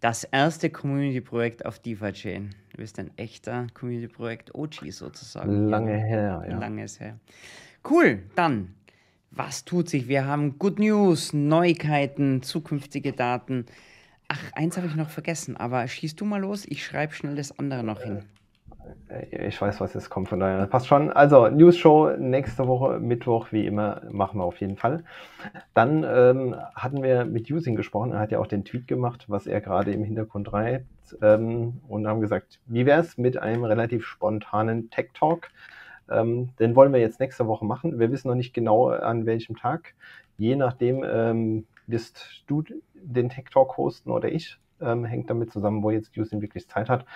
Das 0.00 0.24
erste 0.24 0.68
Community-Projekt 0.68 1.64
auf 1.64 1.78
DeFi-Chain. 1.78 2.54
Du 2.70 2.76
bist 2.76 2.98
ein 2.98 3.10
echter 3.16 3.66
Community-Projekt 3.72 4.54
OG 4.54 4.90
sozusagen. 4.90 5.68
Lange 5.68 5.96
her, 5.96 6.44
ja. 6.46 6.58
Lange 6.58 6.84
ist 6.84 7.00
her. 7.00 7.18
Cool, 7.88 8.22
dann, 8.34 8.74
was 9.30 9.64
tut 9.64 9.88
sich? 9.88 10.06
Wir 10.06 10.26
haben 10.26 10.58
Good 10.58 10.78
News, 10.78 11.32
Neuigkeiten, 11.32 12.42
zukünftige 12.42 13.12
Daten. 13.12 13.66
Ach, 14.28 14.52
eins 14.54 14.76
habe 14.76 14.86
ich 14.86 14.96
noch 14.96 15.10
vergessen, 15.10 15.56
aber 15.56 15.86
schieß 15.86 16.16
du 16.16 16.24
mal 16.24 16.40
los, 16.40 16.64
ich 16.66 16.84
schreibe 16.84 17.12
schnell 17.12 17.36
das 17.36 17.58
andere 17.58 17.84
noch 17.84 18.02
hin. 18.02 18.24
Äh, 19.08 19.48
ich 19.48 19.60
weiß, 19.60 19.80
was 19.80 19.94
jetzt 19.94 20.10
kommt, 20.10 20.28
von 20.28 20.40
daher 20.40 20.66
passt 20.66 20.86
schon. 20.86 21.10
Also, 21.10 21.48
News 21.48 21.76
Show 21.76 22.10
nächste 22.18 22.66
Woche, 22.66 22.98
Mittwoch, 22.98 23.52
wie 23.52 23.66
immer, 23.66 24.02
machen 24.10 24.38
wir 24.38 24.44
auf 24.44 24.60
jeden 24.60 24.76
Fall. 24.76 25.04
Dann 25.74 26.04
ähm, 26.04 26.56
hatten 26.74 27.02
wir 27.02 27.24
mit 27.24 27.50
Using 27.50 27.76
gesprochen. 27.76 28.12
Er 28.12 28.20
hat 28.20 28.32
ja 28.32 28.38
auch 28.38 28.46
den 28.46 28.64
Tweet 28.64 28.88
gemacht, 28.88 29.26
was 29.28 29.46
er 29.46 29.60
gerade 29.60 29.92
im 29.92 30.04
Hintergrund 30.04 30.52
reibt. 30.52 30.86
Ähm, 31.22 31.80
und 31.88 32.06
haben 32.06 32.20
gesagt, 32.20 32.58
wie 32.66 32.86
wäre 32.86 33.00
es 33.00 33.16
mit 33.16 33.38
einem 33.38 33.64
relativ 33.64 34.04
spontanen 34.04 34.90
Tech 34.90 35.10
Talk? 35.14 35.48
Ähm, 36.10 36.50
den 36.58 36.76
wollen 36.76 36.92
wir 36.92 37.00
jetzt 37.00 37.20
nächste 37.20 37.46
Woche 37.46 37.64
machen. 37.64 37.98
Wir 37.98 38.10
wissen 38.10 38.28
noch 38.28 38.34
nicht 38.34 38.54
genau 38.54 38.88
an 38.88 39.26
welchem 39.26 39.56
Tag. 39.56 39.94
Je 40.38 40.56
nachdem, 40.56 41.04
ähm, 41.04 41.66
wirst 41.86 42.44
du 42.46 42.64
den 42.94 43.28
Tech 43.28 43.46
Talk 43.52 43.76
hosten 43.76 44.10
oder 44.10 44.30
ich. 44.30 44.58
Ähm, 44.80 45.04
hängt 45.04 45.30
damit 45.30 45.52
zusammen, 45.52 45.82
wo 45.82 45.90
jetzt 45.90 46.14
Justin 46.14 46.42
wirklich 46.42 46.68
Zeit 46.68 46.88
hat. 46.88 47.06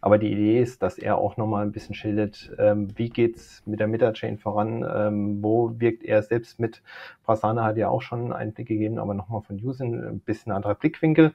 Aber 0.00 0.18
die 0.18 0.30
Idee 0.30 0.60
ist, 0.60 0.82
dass 0.82 0.96
er 0.98 1.18
auch 1.18 1.36
nochmal 1.36 1.64
ein 1.64 1.72
bisschen 1.72 1.94
schildert, 1.94 2.52
ähm, 2.58 2.88
wie 2.96 3.08
geht's 3.08 3.62
mit 3.66 3.80
der 3.80 3.88
Meta-Chain 3.88 4.38
voran, 4.38 4.86
ähm, 4.88 5.42
wo 5.42 5.72
wirkt 5.80 6.04
er 6.04 6.22
selbst 6.22 6.60
mit. 6.60 6.82
Prasanna 7.24 7.64
hat 7.64 7.76
ja 7.76 7.88
auch 7.88 8.02
schon 8.02 8.20
einen 8.20 8.32
Einblick 8.32 8.68
gegeben, 8.68 8.98
aber 8.98 9.14
nochmal 9.14 9.42
von 9.42 9.58
Justin 9.58 9.94
ein 10.04 10.20
bisschen 10.20 10.52
anderer 10.52 10.76
Blickwinkel. 10.76 11.32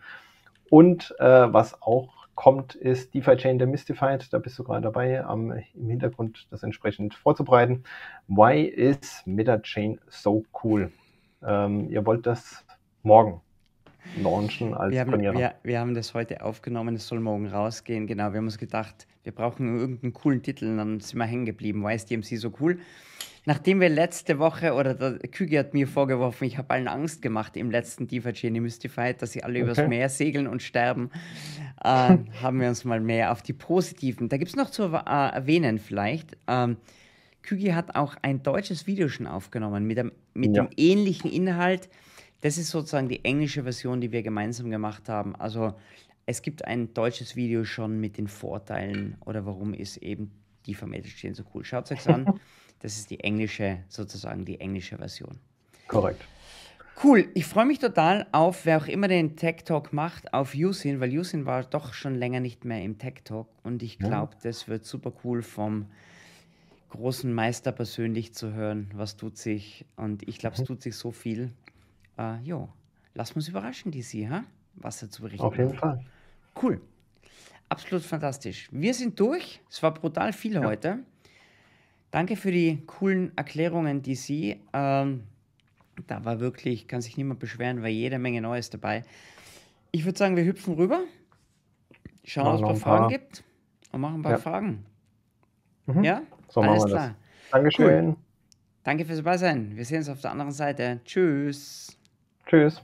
Und 0.69 1.13
äh, 1.19 1.53
was 1.53 1.81
auch 1.81 2.23
kommt, 2.35 2.75
ist 2.75 3.13
DeFi 3.13 3.35
Chain 3.35 3.59
Demystified. 3.59 4.31
Da 4.31 4.39
bist 4.39 4.57
du 4.57 4.63
gerade 4.63 4.81
dabei, 4.81 5.23
am, 5.23 5.51
im 5.51 5.89
Hintergrund 5.89 6.47
das 6.49 6.63
entsprechend 6.63 7.13
vorzubereiten. 7.13 7.83
Why 8.27 8.63
is 8.63 9.23
Meta 9.25 9.59
Chain 9.59 9.99
so 10.07 10.45
cool? 10.63 10.91
Ähm, 11.45 11.89
ihr 11.89 12.05
wollt 12.05 12.25
das 12.25 12.65
morgen 13.03 13.41
launchen 14.21 14.73
als 14.73 14.91
wir 14.91 15.01
haben, 15.01 15.11
Premiere. 15.11 15.37
Wir, 15.37 15.55
wir 15.63 15.79
haben 15.79 15.93
das 15.93 16.13
heute 16.13 16.43
aufgenommen, 16.43 16.95
es 16.95 17.07
soll 17.07 17.19
morgen 17.19 17.47
rausgehen. 17.47 18.07
Genau, 18.07 18.31
wir 18.31 18.37
haben 18.37 18.45
uns 18.45 18.57
gedacht, 18.57 19.07
wir 19.23 19.31
brauchen 19.31 19.77
irgendeinen 19.77 20.13
coolen 20.13 20.41
Titel 20.41 20.67
und 20.67 20.77
dann 20.77 20.99
sind 20.99 21.17
wir 21.17 21.25
hängen 21.25 21.45
geblieben. 21.45 21.83
Why 21.83 21.95
ist 21.95 22.09
DMC 22.09 22.37
so 22.37 22.51
cool? 22.59 22.79
Nachdem 23.45 23.81
wir 23.81 23.89
letzte 23.89 24.39
Woche, 24.39 24.73
oder 24.73 24.93
der 24.93 25.17
Küge 25.29 25.59
hat 25.59 25.73
mir 25.73 25.85
vorgeworfen, 25.85 26.45
ich 26.45 26.57
habe 26.57 26.69
allen 26.69 26.87
Angst 26.87 27.21
gemacht 27.21 27.57
im 27.57 27.71
letzten 27.71 28.07
DeFi 28.07 28.51
Mystified, 28.51 29.21
dass 29.21 29.33
sie 29.33 29.43
alle 29.43 29.59
okay. 29.59 29.71
übers 29.71 29.87
Meer 29.89 30.07
segeln 30.07 30.47
und 30.47 30.61
sterben, 30.61 31.09
äh, 31.83 31.87
haben 32.41 32.61
wir 32.61 32.69
uns 32.69 32.85
mal 32.85 33.01
mehr 33.01 33.33
auf 33.33 33.41
die 33.41 33.51
positiven. 33.51 34.29
Da 34.29 34.37
gibt 34.37 34.49
es 34.49 34.55
noch 34.55 34.69
zu 34.69 34.83
äh, 34.83 34.99
erwähnen 35.05 35.77
vielleicht. 35.77 36.37
Ähm, 36.47 36.77
Kügi 37.41 37.71
hat 37.71 37.97
auch 37.97 38.15
ein 38.21 38.43
deutsches 38.43 38.87
Video 38.87 39.09
schon 39.09 39.27
aufgenommen 39.27 39.85
mit, 39.85 39.97
dem, 39.97 40.13
mit 40.33 40.55
ja. 40.55 40.63
dem 40.63 40.69
ähnlichen 40.77 41.29
Inhalt. 41.29 41.89
Das 42.43 42.57
ist 42.57 42.71
sozusagen 42.71 43.07
die 43.07 43.23
englische 43.23 43.63
Version, 43.63 44.01
die 44.01 44.11
wir 44.11 44.21
gemeinsam 44.21 44.69
gemacht 44.69 45.07
haben. 45.07 45.33
Also 45.37 45.75
es 46.25 46.41
gibt 46.41 46.65
ein 46.65 46.93
deutsches 46.93 47.37
Video 47.37 47.63
schon 47.63 48.01
mit 48.01 48.17
den 48.17 48.27
Vorteilen 48.27 49.15
oder 49.23 49.45
warum 49.45 49.73
ist 49.73 49.95
eben 49.95 50.29
die 50.65 50.75
Vermeldete 50.75 51.15
stehen 51.15 51.35
so 51.35 51.43
cool. 51.53 51.63
Schaut 51.63 51.89
es 51.89 51.91
euch 51.91 52.13
an. 52.13 52.39
Das 52.79 52.97
ist 52.97 53.11
die 53.11 53.21
englische, 53.21 53.77
sozusagen 53.87 54.43
die 54.43 54.59
englische 54.59 54.97
Version. 54.97 55.39
Korrekt. 55.87 56.21
Cool, 57.01 57.29
ich 57.33 57.45
freue 57.45 57.65
mich 57.65 57.79
total 57.79 58.27
auf, 58.33 58.65
wer 58.65 58.75
auch 58.75 58.87
immer 58.87 59.07
den 59.07 59.37
Tech 59.37 59.63
Talk 59.63 59.93
macht, 59.93 60.33
auf 60.33 60.53
Yusin, 60.53 60.99
weil 60.99 61.13
Yusin 61.13 61.45
war 61.45 61.63
doch 61.63 61.93
schon 61.93 62.15
länger 62.15 62.41
nicht 62.41 62.65
mehr 62.65 62.83
im 62.83 62.97
Tech 62.97 63.21
Talk 63.23 63.47
und 63.63 63.83
ich 63.83 63.99
glaube, 63.99 64.33
ja. 64.33 64.39
das 64.43 64.67
wird 64.67 64.83
super 64.83 65.13
cool 65.23 65.43
vom 65.43 65.85
großen 66.89 67.33
Meister 67.33 67.71
persönlich 67.71 68.33
zu 68.33 68.51
hören, 68.51 68.91
was 68.93 69.15
tut 69.15 69.37
sich 69.37 69.85
und 69.95 70.27
ich 70.27 70.37
glaube, 70.37 70.55
es 70.55 70.63
mhm. 70.63 70.65
tut 70.65 70.81
sich 70.81 70.97
so 70.97 71.13
viel 71.13 71.53
äh, 72.17 72.39
jo, 72.43 72.69
lass 73.13 73.31
uns 73.31 73.47
überraschen, 73.47 73.91
DC, 73.91 74.29
ha? 74.29 74.43
was 74.75 75.01
er 75.01 75.09
zu 75.09 75.21
berichten 75.21 75.45
Auf 75.45 75.57
jeden 75.57 75.73
Fall. 75.73 76.03
Cool. 76.61 76.81
Absolut 77.69 78.03
fantastisch. 78.03 78.69
Wir 78.71 78.93
sind 78.93 79.19
durch. 79.19 79.61
Es 79.69 79.81
war 79.81 79.93
brutal 79.93 80.33
viel 80.33 80.53
ja. 80.53 80.63
heute. 80.63 80.99
Danke 82.11 82.35
für 82.35 82.51
die 82.51 82.83
coolen 82.85 83.31
Erklärungen, 83.35 84.03
DC. 84.03 84.57
Ähm, 84.73 85.23
da 86.07 86.23
war 86.25 86.39
wirklich, 86.39 86.87
kann 86.87 87.01
sich 87.01 87.17
niemand 87.17 87.39
beschweren, 87.39 87.81
war 87.81 87.89
jede 87.89 88.19
Menge 88.19 88.41
Neues 88.41 88.69
dabei. 88.69 89.03
Ich 89.91 90.05
würde 90.05 90.17
sagen, 90.17 90.35
wir 90.35 90.45
hüpfen 90.45 90.75
rüber, 90.75 91.01
schauen, 92.23 92.47
ob 92.47 92.53
es 92.55 92.61
ein 92.61 92.65
paar 92.65 92.75
Fragen 92.75 93.09
gibt 93.09 93.43
und 93.91 94.01
machen 94.01 94.15
ein 94.15 94.21
paar 94.21 94.31
ja. 94.33 94.37
Fragen. 94.37 94.85
Mhm. 95.87 96.03
Ja? 96.03 96.21
So 96.49 96.61
Alles 96.61 96.85
klar. 96.85 97.07
Das. 97.07 97.15
Dankeschön. 97.51 98.07
Cool. 98.09 98.15
Danke 98.83 99.05
fürs 99.05 99.21
Beisein. 99.21 99.75
Wir 99.75 99.85
sehen 99.85 99.99
uns 99.99 100.09
auf 100.09 100.21
der 100.21 100.31
anderen 100.31 100.51
Seite. 100.51 101.01
Tschüss. 101.05 101.97
Tschüss. 102.53 102.79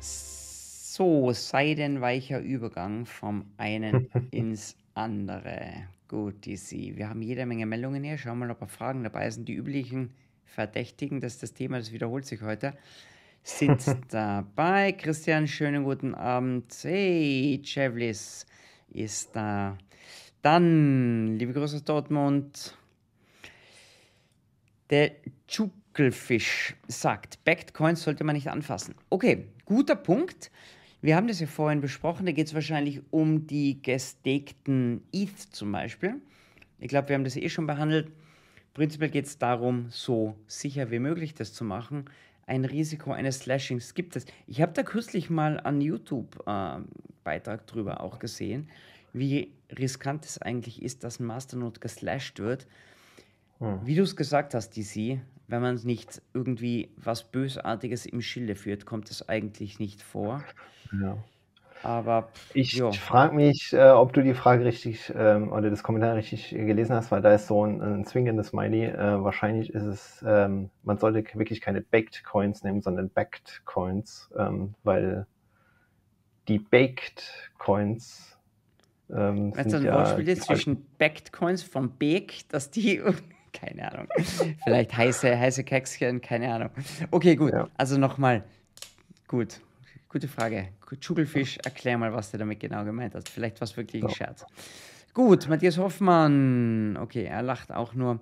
So, 0.00 1.32
seidenweicher 1.32 2.40
Übergang 2.40 3.04
vom 3.04 3.44
einen 3.58 4.08
ins 4.30 4.74
andere. 4.94 5.86
Gut, 6.08 6.46
DC. 6.46 6.96
Wir 6.96 7.10
haben 7.10 7.20
jede 7.20 7.44
Menge 7.44 7.66
Meldungen 7.66 8.02
hier. 8.04 8.16
Schauen 8.16 8.38
wir 8.38 8.46
mal, 8.46 8.52
ob 8.52 8.62
wir 8.62 8.68
Fragen 8.68 9.02
dabei 9.02 9.28
sind. 9.28 9.46
Die 9.46 9.52
üblichen 9.52 10.14
Verdächtigen, 10.46 11.20
dass 11.20 11.36
das 11.36 11.52
Thema, 11.52 11.76
das 11.76 11.92
wiederholt 11.92 12.24
sich 12.24 12.40
heute, 12.40 12.72
sind 13.42 13.84
dabei. 14.08 14.92
Christian, 14.92 15.46
schönen 15.46 15.84
guten 15.84 16.14
Abend. 16.14 16.74
Hey, 16.80 17.60
Chevlis 17.62 18.46
ist 18.88 19.36
da. 19.36 19.76
Dann, 20.44 21.38
liebe 21.38 21.54
Grüße 21.54 21.76
aus 21.76 21.84
Dortmund. 21.84 22.76
Der 24.90 25.12
Tschukelfisch 25.48 26.76
sagt, 26.86 27.42
Backed 27.46 27.72
Coins 27.72 28.02
sollte 28.02 28.24
man 28.24 28.36
nicht 28.36 28.48
anfassen. 28.48 28.94
Okay, 29.08 29.46
guter 29.64 29.96
Punkt. 29.96 30.50
Wir 31.00 31.16
haben 31.16 31.28
das 31.28 31.40
ja 31.40 31.46
vorhin 31.46 31.80
besprochen. 31.80 32.26
Da 32.26 32.32
geht 32.32 32.48
es 32.48 32.52
wahrscheinlich 32.52 33.00
um 33.10 33.46
die 33.46 33.80
gestakten 33.80 35.00
ETH 35.12 35.38
zum 35.38 35.72
Beispiel. 35.72 36.16
Ich 36.78 36.88
glaube, 36.88 37.08
wir 37.08 37.14
haben 37.14 37.24
das 37.24 37.36
eh 37.36 37.48
schon 37.48 37.66
behandelt. 37.66 38.12
Prinzipiell 38.74 39.08
geht 39.08 39.24
es 39.24 39.38
darum, 39.38 39.86
so 39.88 40.36
sicher 40.46 40.90
wie 40.90 40.98
möglich 40.98 41.32
das 41.32 41.54
zu 41.54 41.64
machen. 41.64 42.04
Ein 42.46 42.66
Risiko 42.66 43.12
eines 43.12 43.38
Slashings 43.38 43.94
gibt 43.94 44.14
es. 44.14 44.26
Ich 44.46 44.60
habe 44.60 44.74
da 44.74 44.82
kürzlich 44.82 45.30
mal 45.30 45.58
an 45.58 45.80
YouTube 45.80 46.46
äh, 46.46 46.80
Beitrag 47.24 47.66
drüber 47.66 48.02
auch 48.02 48.18
gesehen 48.18 48.68
wie 49.14 49.54
riskant 49.76 50.26
es 50.26 50.42
eigentlich 50.42 50.82
ist, 50.82 51.04
dass 51.04 51.20
ein 51.20 51.24
Masternode 51.24 51.80
geslasht 51.80 52.40
wird. 52.40 52.66
Hm. 53.58 53.80
Wie 53.84 53.94
du 53.94 54.02
es 54.02 54.16
gesagt 54.16 54.52
hast, 54.54 54.76
DC, 54.76 55.20
wenn 55.48 55.62
man 55.62 55.76
nicht 55.76 56.20
irgendwie 56.34 56.90
was 56.96 57.24
Bösartiges 57.24 58.06
im 58.06 58.20
Schilde 58.20 58.56
führt, 58.56 58.84
kommt 58.84 59.10
es 59.10 59.28
eigentlich 59.28 59.78
nicht 59.78 60.02
vor. 60.02 60.42
Ja. 61.00 61.16
Aber 61.84 62.30
ich 62.54 62.80
frage 62.80 63.34
mich, 63.34 63.74
äh, 63.74 63.90
ob 63.90 64.14
du 64.14 64.22
die 64.22 64.32
Frage 64.32 64.64
richtig 64.64 65.12
ähm, 65.14 65.52
oder 65.52 65.68
das 65.68 65.82
Kommentar 65.82 66.16
richtig 66.16 66.48
gelesen 66.48 66.96
hast, 66.96 67.10
weil 67.10 67.20
da 67.20 67.34
ist 67.34 67.46
so 67.46 67.66
ein, 67.66 67.82
ein 67.82 68.06
zwingendes 68.06 68.48
Smiley. 68.48 68.86
Äh, 68.86 69.22
wahrscheinlich 69.22 69.68
ist 69.68 69.82
es, 69.82 70.24
ähm, 70.26 70.70
man 70.82 70.96
sollte 70.96 71.22
wirklich 71.38 71.60
keine 71.60 71.82
Baked 71.82 72.24
Coins 72.24 72.64
nehmen, 72.64 72.80
sondern 72.80 73.10
Backed 73.10 73.62
Coins, 73.66 74.30
ähm, 74.38 74.74
weil 74.82 75.26
die 76.48 76.58
Baked 76.58 77.52
Coins 77.58 78.33
ähm, 79.10 79.52
Wenn 79.54 79.66
es 79.66 79.74
ein 79.74 79.84
ja 79.84 79.94
Wortspiel 79.94 80.28
ist 80.28 80.44
zwischen 80.44 80.86
Backed 80.98 81.32
Coins 81.32 81.62
von 81.62 81.96
Bake, 81.98 82.44
dass 82.48 82.70
die 82.70 83.02
keine 83.52 83.90
Ahnung. 83.90 84.08
Vielleicht 84.64 84.96
heiße, 84.96 85.38
heiße 85.38 85.64
Kekschen, 85.64 86.20
keine 86.20 86.52
Ahnung. 86.52 86.70
Okay, 87.10 87.36
gut. 87.36 87.52
Ja. 87.52 87.68
Also 87.76 87.98
nochmal. 87.98 88.44
Gut. 89.28 89.60
Gute 90.08 90.28
Frage. 90.28 90.68
Schugelfisch, 91.00 91.58
erklär 91.64 91.98
mal, 91.98 92.12
was 92.12 92.30
du 92.30 92.38
damit 92.38 92.60
genau 92.60 92.84
gemeint 92.84 93.14
hast. 93.14 93.28
Vielleicht 93.28 93.60
war 93.60 93.64
es 93.64 93.76
wirklich 93.76 94.02
ein 94.02 94.10
Scherz. 94.10 94.46
Gut, 95.12 95.48
Matthias 95.48 95.76
Hoffmann. 95.78 96.96
Okay, 97.00 97.24
er 97.24 97.42
lacht 97.42 97.72
auch 97.72 97.94
nur. 97.94 98.20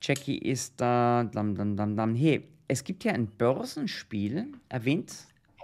Jackie 0.00 0.38
ist 0.38 0.80
da. 0.80 1.24
Dam, 1.24 1.54
dam, 1.54 1.76
dam, 1.76 1.96
dam. 1.96 2.14
Hey, 2.14 2.48
es 2.66 2.84
gibt 2.84 3.04
ja 3.04 3.12
ein 3.12 3.26
Börsenspiel. 3.26 4.48
Erwähnt 4.68 5.12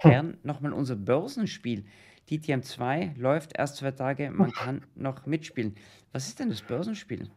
gern 0.01 0.33
hm. 0.33 0.37
nochmal 0.43 0.73
unser 0.73 0.95
Börsenspiel. 0.95 1.85
DTM 2.31 2.61
2 2.61 3.15
läuft 3.17 3.57
erst 3.57 3.77
zwei 3.77 3.91
Tage. 3.91 4.31
Man 4.31 4.51
kann 4.51 4.83
noch 4.95 5.25
mitspielen. 5.25 5.75
Was 6.13 6.27
ist 6.27 6.39
denn 6.39 6.49
das 6.49 6.61
Börsenspiel? 6.61 7.29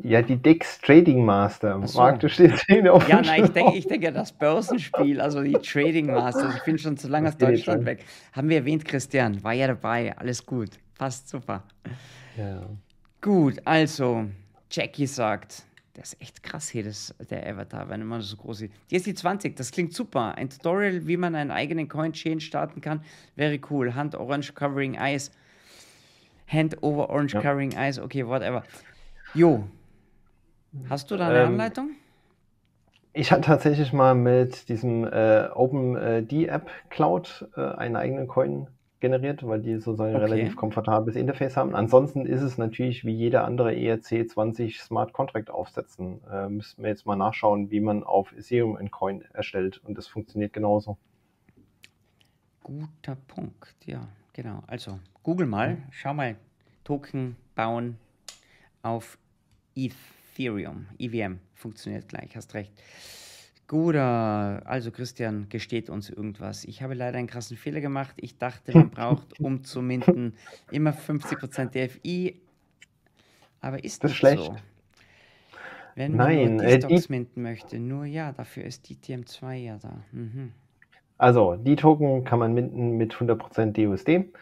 Ja, 0.00 0.22
die 0.22 0.36
Dix 0.36 0.80
Trading 0.80 1.24
Master. 1.24 1.84
So. 1.86 1.98
Marc, 1.98 2.20
du 2.20 2.28
stehst 2.28 2.64
hier 2.66 2.92
auf 2.92 3.08
Ja, 3.08 3.20
nein, 3.20 3.44
ich 3.44 3.50
denke, 3.50 3.76
ich 3.76 3.86
denke, 3.86 4.12
das 4.12 4.30
Börsenspiel, 4.30 5.20
also 5.20 5.42
die 5.42 5.54
Trading 5.54 6.06
Masters. 6.06 6.54
Ich 6.56 6.62
bin 6.62 6.78
schon 6.78 6.96
zu 6.96 7.08
lange 7.08 7.28
aus 7.28 7.36
Deutschland 7.36 7.84
weg. 7.84 8.04
Haben 8.32 8.48
wir 8.48 8.58
erwähnt, 8.58 8.84
Christian. 8.84 9.42
War 9.42 9.54
ja 9.54 9.66
dabei. 9.66 10.16
Alles 10.16 10.46
gut. 10.46 10.70
Passt 10.96 11.28
super. 11.28 11.64
Ja. 12.36 12.62
Gut, 13.20 13.54
also, 13.64 14.26
Jackie 14.70 15.06
sagt, 15.06 15.64
das 15.98 16.14
ist 16.14 16.22
echt 16.22 16.42
krass 16.42 16.68
hier, 16.68 16.84
das, 16.84 17.14
der 17.30 17.46
Avatar, 17.46 17.88
wenn 17.88 18.04
man 18.04 18.20
so 18.20 18.36
groß 18.36 18.58
sieht. 18.58 18.72
Die 18.90 18.96
ist 18.96 19.06
die 19.06 19.14
20, 19.14 19.56
das 19.56 19.70
klingt 19.70 19.94
super. 19.94 20.34
Ein 20.36 20.50
Tutorial, 20.50 21.06
wie 21.06 21.16
man 21.16 21.34
einen 21.34 21.50
eigenen 21.50 21.88
Coin-Chain 21.88 22.40
starten 22.40 22.80
kann, 22.80 23.02
wäre 23.36 23.58
cool. 23.70 23.94
Hand 23.94 24.14
Orange 24.14 24.54
Covering 24.54 24.94
Eyes. 24.94 25.30
Hand 26.46 26.82
over 26.82 27.10
Orange 27.10 27.34
ja. 27.34 27.42
Covering 27.42 27.72
Eyes, 27.72 27.98
okay, 27.98 28.26
whatever. 28.26 28.64
Jo, 29.34 29.68
Hast 30.88 31.10
du 31.10 31.16
da 31.16 31.28
eine 31.28 31.42
ähm, 31.42 31.48
Anleitung? 31.48 31.90
Ich 33.12 33.32
hatte 33.32 33.42
tatsächlich 33.42 33.92
mal 33.92 34.14
mit 34.14 34.68
diesem 34.68 35.04
äh, 35.04 35.48
OpenD-App 35.54 36.70
Cloud 36.90 37.48
äh, 37.56 37.60
einen 37.60 37.96
eigenen 37.96 38.28
Coin 38.28 38.68
generiert, 39.00 39.46
weil 39.46 39.60
die 39.60 39.78
so 39.78 39.92
ein 39.92 40.00
okay. 40.00 40.16
relativ 40.16 40.56
komfortables 40.56 41.16
Interface 41.16 41.56
haben. 41.56 41.74
Ansonsten 41.74 42.26
ist 42.26 42.42
es 42.42 42.58
natürlich 42.58 43.04
wie 43.04 43.12
jeder 43.12 43.44
andere 43.44 43.70
ERC20 43.70 44.80
Smart 44.80 45.12
Contract 45.12 45.50
aufsetzen. 45.50 46.20
Äh, 46.30 46.48
müssen 46.48 46.82
wir 46.82 46.90
jetzt 46.90 47.06
mal 47.06 47.16
nachschauen, 47.16 47.70
wie 47.70 47.80
man 47.80 48.02
auf 48.02 48.32
Ethereum 48.32 48.76
einen 48.76 48.90
Coin 48.90 49.22
erstellt 49.32 49.80
und 49.84 49.96
das 49.96 50.06
funktioniert 50.06 50.52
genauso. 50.52 50.98
Guter 52.62 53.16
Punkt, 53.26 53.74
ja, 53.86 54.08
genau. 54.32 54.62
Also 54.66 54.98
Google 55.22 55.46
mal, 55.46 55.78
schau 55.90 56.12
mal, 56.14 56.36
Token 56.84 57.36
bauen 57.54 57.96
auf 58.82 59.18
ETH. 59.74 59.94
Ethereum, 60.38 60.86
EVM, 60.98 61.40
funktioniert 61.54 62.08
gleich, 62.08 62.36
hast 62.36 62.54
recht. 62.54 62.72
Guter, 63.68 64.62
also 64.64 64.90
Christian 64.90 65.46
gesteht 65.50 65.90
uns 65.90 66.08
irgendwas. 66.08 66.64
Ich 66.64 66.82
habe 66.82 66.94
leider 66.94 67.18
einen 67.18 67.28
krassen 67.28 67.58
Fehler 67.58 67.80
gemacht. 67.80 68.14
Ich 68.16 68.38
dachte, 68.38 68.72
man 68.76 68.90
braucht, 68.90 69.38
um 69.40 69.62
zu 69.62 69.82
minden, 69.82 70.34
immer 70.70 70.90
50% 70.90 71.66
DFI. 71.66 72.40
Aber 73.60 73.84
ist 73.84 74.02
das 74.02 74.14
schlecht? 74.14 74.42
so? 74.42 74.56
Wenn 75.94 76.16
man 76.16 76.28
Nein, 76.28 76.56
nur 76.56 76.64
die 76.64 76.72
äh, 76.72 76.80
Stocks 76.80 77.06
die... 77.06 77.12
minden 77.12 77.42
möchte, 77.42 77.78
nur 77.78 78.06
ja, 78.06 78.32
dafür 78.32 78.64
ist 78.64 78.88
die 78.88 78.96
TM2 78.96 79.52
ja 79.54 79.78
da. 79.78 80.02
Mhm. 80.12 80.52
Also, 81.18 81.56
die 81.56 81.76
Token 81.76 82.24
kann 82.24 82.38
man 82.38 82.54
minden 82.54 82.96
mit 82.96 83.12
100% 83.14 83.72
DUSD 83.72 84.32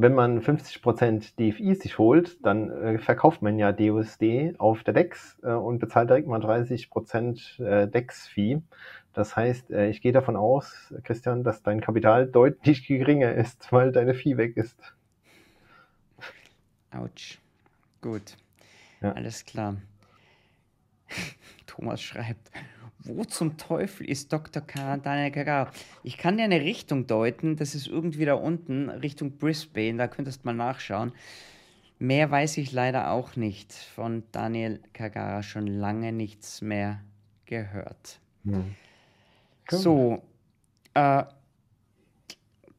wenn 0.00 0.14
man 0.14 0.40
50% 0.40 1.34
DFI 1.36 1.74
sich 1.74 1.98
holt, 1.98 2.38
dann 2.46 2.70
äh, 2.70 2.98
verkauft 2.98 3.42
man 3.42 3.58
ja 3.58 3.72
DUSD 3.72 4.54
auf 4.58 4.84
der 4.84 4.94
DEX 4.94 5.40
äh, 5.42 5.50
und 5.50 5.80
bezahlt 5.80 6.08
direkt 6.08 6.28
mal 6.28 6.40
30% 6.40 7.60
äh, 7.60 7.88
DEX-Fee. 7.88 8.62
Das 9.12 9.34
heißt, 9.34 9.72
äh, 9.72 9.88
ich 9.88 10.00
gehe 10.00 10.12
davon 10.12 10.36
aus, 10.36 10.94
Christian, 11.02 11.42
dass 11.42 11.64
dein 11.64 11.80
Kapital 11.80 12.28
deutlich 12.28 12.86
geringer 12.86 13.34
ist, 13.34 13.72
weil 13.72 13.90
deine 13.90 14.14
Fee 14.14 14.36
weg 14.36 14.56
ist. 14.56 14.78
Autsch. 16.92 17.40
Gut. 18.00 18.36
Ja. 19.00 19.12
Alles 19.12 19.44
klar. 19.44 19.78
Thomas 21.66 22.00
schreibt, 22.00 22.52
wo 23.08 23.24
zum 23.24 23.56
Teufel 23.56 24.08
ist 24.08 24.32
Dr. 24.32 24.62
K. 24.62 24.98
Daniel 24.98 25.30
Kakao? 25.30 25.66
Ich 26.02 26.18
kann 26.18 26.36
dir 26.36 26.44
eine 26.44 26.60
Richtung 26.60 27.06
deuten, 27.06 27.56
das 27.56 27.74
ist 27.74 27.88
irgendwie 27.88 28.24
da 28.24 28.34
unten, 28.34 28.90
Richtung 28.90 29.38
Brisbane, 29.38 29.98
da 29.98 30.08
könntest 30.08 30.42
du 30.42 30.46
mal 30.46 30.54
nachschauen. 30.54 31.12
Mehr 31.98 32.30
weiß 32.30 32.58
ich 32.58 32.70
leider 32.72 33.10
auch 33.10 33.34
nicht. 33.34 33.72
Von 33.72 34.22
Daniel 34.30 34.80
Kagara 34.92 35.42
schon 35.42 35.66
lange 35.66 36.12
nichts 36.12 36.62
mehr 36.62 37.00
gehört. 37.44 38.20
Hm. 38.44 38.74
So, 39.70 40.22
äh, 40.94 41.24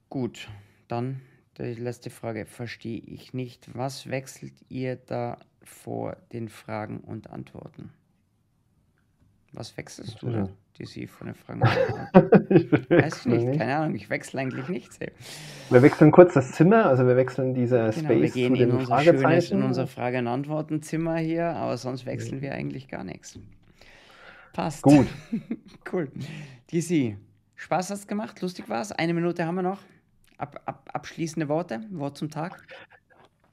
gut, 0.10 0.50
dann 0.88 1.22
die 1.58 1.74
letzte 1.74 2.10
Frage 2.10 2.46
verstehe 2.46 3.00
ich 3.00 3.34
nicht. 3.34 3.76
Was 3.76 4.10
wechselt 4.10 4.54
ihr 4.70 4.96
da 4.96 5.38
vor 5.63 6.15
den 6.32 6.48
Fragen 6.48 7.00
und 7.00 7.30
Antworten? 7.30 7.92
Was 9.53 9.75
wechselst 9.77 10.21
du 10.21 10.29
da? 10.29 10.49
DC 10.79 11.09
von 11.09 11.27
den 11.27 11.35
Fragen. 11.35 11.62
ich 12.49 12.71
Weiß 12.89 13.19
ich 13.19 13.25
nicht, 13.25 13.45
nicht, 13.45 13.59
keine 13.59 13.75
Ahnung, 13.75 13.95
ich 13.95 14.09
wechsle 14.09 14.41
eigentlich 14.41 14.67
nichts. 14.69 14.97
Ey. 14.99 15.12
Wir 15.69 15.81
wechseln 15.81 16.12
kurz 16.12 16.33
das 16.33 16.51
Zimmer, 16.53 16.85
also 16.85 17.05
wir 17.05 17.15
wechseln 17.15 17.53
diese 17.53 17.77
genau, 17.77 17.91
Space 17.91 18.07
wir 18.07 18.29
gehen 18.29 18.55
zu 18.55 18.62
in 18.62 18.71
unser 18.71 18.99
schönes, 19.01 19.51
in 19.51 19.63
unser 19.63 19.88
Frage- 19.88 20.19
und 20.19 20.27
Antworten-Zimmer 20.27 21.17
hier, 21.17 21.47
aber 21.47 21.77
sonst 21.77 22.05
wechseln 22.05 22.38
ja. 22.38 22.41
wir 22.43 22.53
eigentlich 22.53 22.88
gar 22.88 23.03
nichts. 23.03 23.39
Passt. 24.53 24.83
Gut. 24.83 25.07
cool. 25.93 26.12
DC, 26.71 27.17
Spaß 27.55 27.91
hat's 27.91 28.07
gemacht, 28.07 28.41
lustig 28.41 28.69
war's. 28.69 28.91
Eine 28.91 29.13
Minute 29.13 29.45
haben 29.45 29.55
wir 29.55 29.63
noch. 29.63 29.81
Ab, 30.38 30.62
ab, 30.65 30.89
abschließende 30.93 31.49
Worte, 31.49 31.81
Wort 31.91 32.17
zum 32.17 32.29
Tag. 32.29 32.65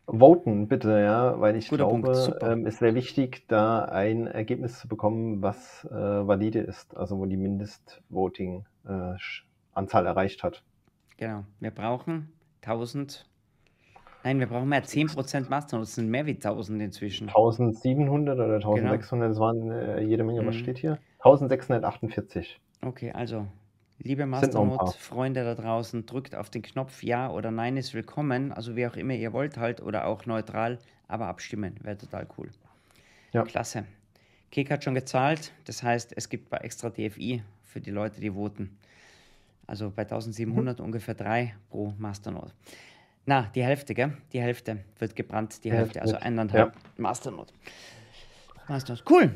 Voten 0.06 0.68
bitte, 0.68 1.00
ja, 1.00 1.40
weil 1.40 1.56
ich 1.56 1.68
Guter 1.68 1.88
glaube, 1.88 2.38
ähm, 2.40 2.64
es 2.64 2.80
wäre 2.80 2.94
wichtig, 2.94 3.48
da 3.48 3.86
ein 3.86 4.28
Ergebnis 4.28 4.78
zu 4.78 4.86
bekommen, 4.86 5.42
was 5.42 5.84
äh, 5.90 5.94
valide 5.94 6.60
ist, 6.60 6.96
also 6.96 7.18
wo 7.18 7.26
die 7.26 7.36
Mindestvoting-Anzahl 7.36 10.04
äh, 10.04 10.08
erreicht 10.08 10.44
hat. 10.44 10.62
Genau, 11.16 11.42
wir 11.58 11.72
brauchen 11.72 12.32
1000, 12.62 13.28
nein, 14.22 14.38
wir 14.38 14.46
brauchen 14.46 14.68
mehr, 14.68 14.84
10% 14.84 15.50
Master, 15.50 15.80
das 15.80 15.96
sind 15.96 16.08
mehr 16.08 16.26
wie 16.26 16.34
1000 16.34 16.82
inzwischen. 16.82 17.28
1700 17.28 18.38
oder 18.38 18.54
1600, 18.56 19.10
genau. 19.10 19.28
das 19.28 19.40
waren 19.40 19.72
äh, 19.72 20.02
jede 20.02 20.22
Menge, 20.22 20.42
mhm. 20.42 20.46
was 20.46 20.54
steht 20.54 20.78
hier? 20.78 21.00
1648. 21.18 22.60
Okay, 22.82 23.10
also 23.10 23.48
Liebe 23.98 24.26
Masternode-Freunde 24.26 25.44
da 25.44 25.54
draußen, 25.54 26.06
drückt 26.06 26.34
auf 26.34 26.50
den 26.50 26.62
Knopf 26.62 27.02
Ja 27.02 27.30
oder 27.30 27.50
Nein 27.50 27.76
ist 27.76 27.94
willkommen. 27.94 28.52
Also 28.52 28.76
wie 28.76 28.86
auch 28.86 28.96
immer 28.96 29.14
ihr 29.14 29.32
wollt 29.32 29.56
halt 29.56 29.80
oder 29.80 30.06
auch 30.06 30.26
neutral, 30.26 30.78
aber 31.08 31.26
abstimmen. 31.26 31.76
Wäre 31.82 31.96
total 31.96 32.26
cool. 32.36 32.50
Ja. 33.32 33.42
Klasse. 33.42 33.84
Kek 34.50 34.70
hat 34.70 34.84
schon 34.84 34.94
gezahlt, 34.94 35.52
das 35.64 35.82
heißt, 35.82 36.12
es 36.16 36.28
gibt 36.28 36.50
bei 36.50 36.58
extra 36.58 36.90
DFI 36.90 37.42
für 37.64 37.80
die 37.80 37.90
Leute, 37.90 38.20
die 38.20 38.32
voten. 38.32 38.78
Also 39.66 39.90
bei 39.90 40.02
1700 40.02 40.78
mhm. 40.78 40.84
ungefähr 40.84 41.14
drei 41.14 41.54
pro 41.70 41.92
Masternode. 41.98 42.52
Na, 43.24 43.50
die 43.54 43.64
Hälfte, 43.64 43.94
gell? 43.94 44.16
Die 44.32 44.40
Hälfte 44.40 44.84
wird 44.98 45.16
gebrannt, 45.16 45.64
die 45.64 45.72
Hälfte, 45.72 46.00
also 46.00 46.16
eineinhalb 46.16 46.74
ja. 46.74 46.80
Masternode. 46.96 47.52
Masternode. 48.68 49.02
Cool. 49.10 49.32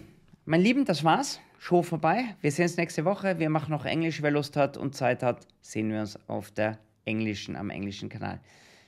Mein 0.50 0.62
Lieben, 0.62 0.84
das 0.84 1.04
war's. 1.04 1.40
Show 1.60 1.84
vorbei. 1.84 2.34
Wir 2.40 2.50
sehen 2.50 2.64
uns 2.64 2.76
nächste 2.76 3.04
Woche. 3.04 3.38
Wir 3.38 3.48
machen 3.50 3.70
noch 3.70 3.84
Englisch. 3.84 4.20
Wer 4.20 4.32
Lust 4.32 4.56
hat 4.56 4.76
und 4.76 4.96
Zeit 4.96 5.22
hat, 5.22 5.46
sehen 5.60 5.92
wir 5.92 6.00
uns 6.00 6.18
auf 6.28 6.50
der 6.50 6.80
englischen, 7.04 7.54
am 7.54 7.70
englischen 7.70 8.08
Kanal. 8.08 8.40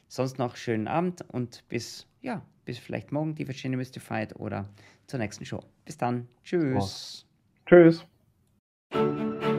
Sonst 0.08 0.40
noch 0.40 0.56
schönen 0.56 0.88
Abend 0.88 1.24
und 1.28 1.62
bis, 1.68 2.08
ja, 2.20 2.42
bis 2.64 2.80
vielleicht 2.80 3.12
morgen 3.12 3.36
die 3.36 3.46
Virginia 3.46 3.78
Mystified 3.78 4.34
oder 4.40 4.68
zur 5.06 5.20
nächsten 5.20 5.44
Show. 5.44 5.62
Bis 5.84 5.96
dann. 5.96 6.26
Tschüss. 6.42 7.26
Oh. 7.26 7.68
Tschüss. 7.68 9.51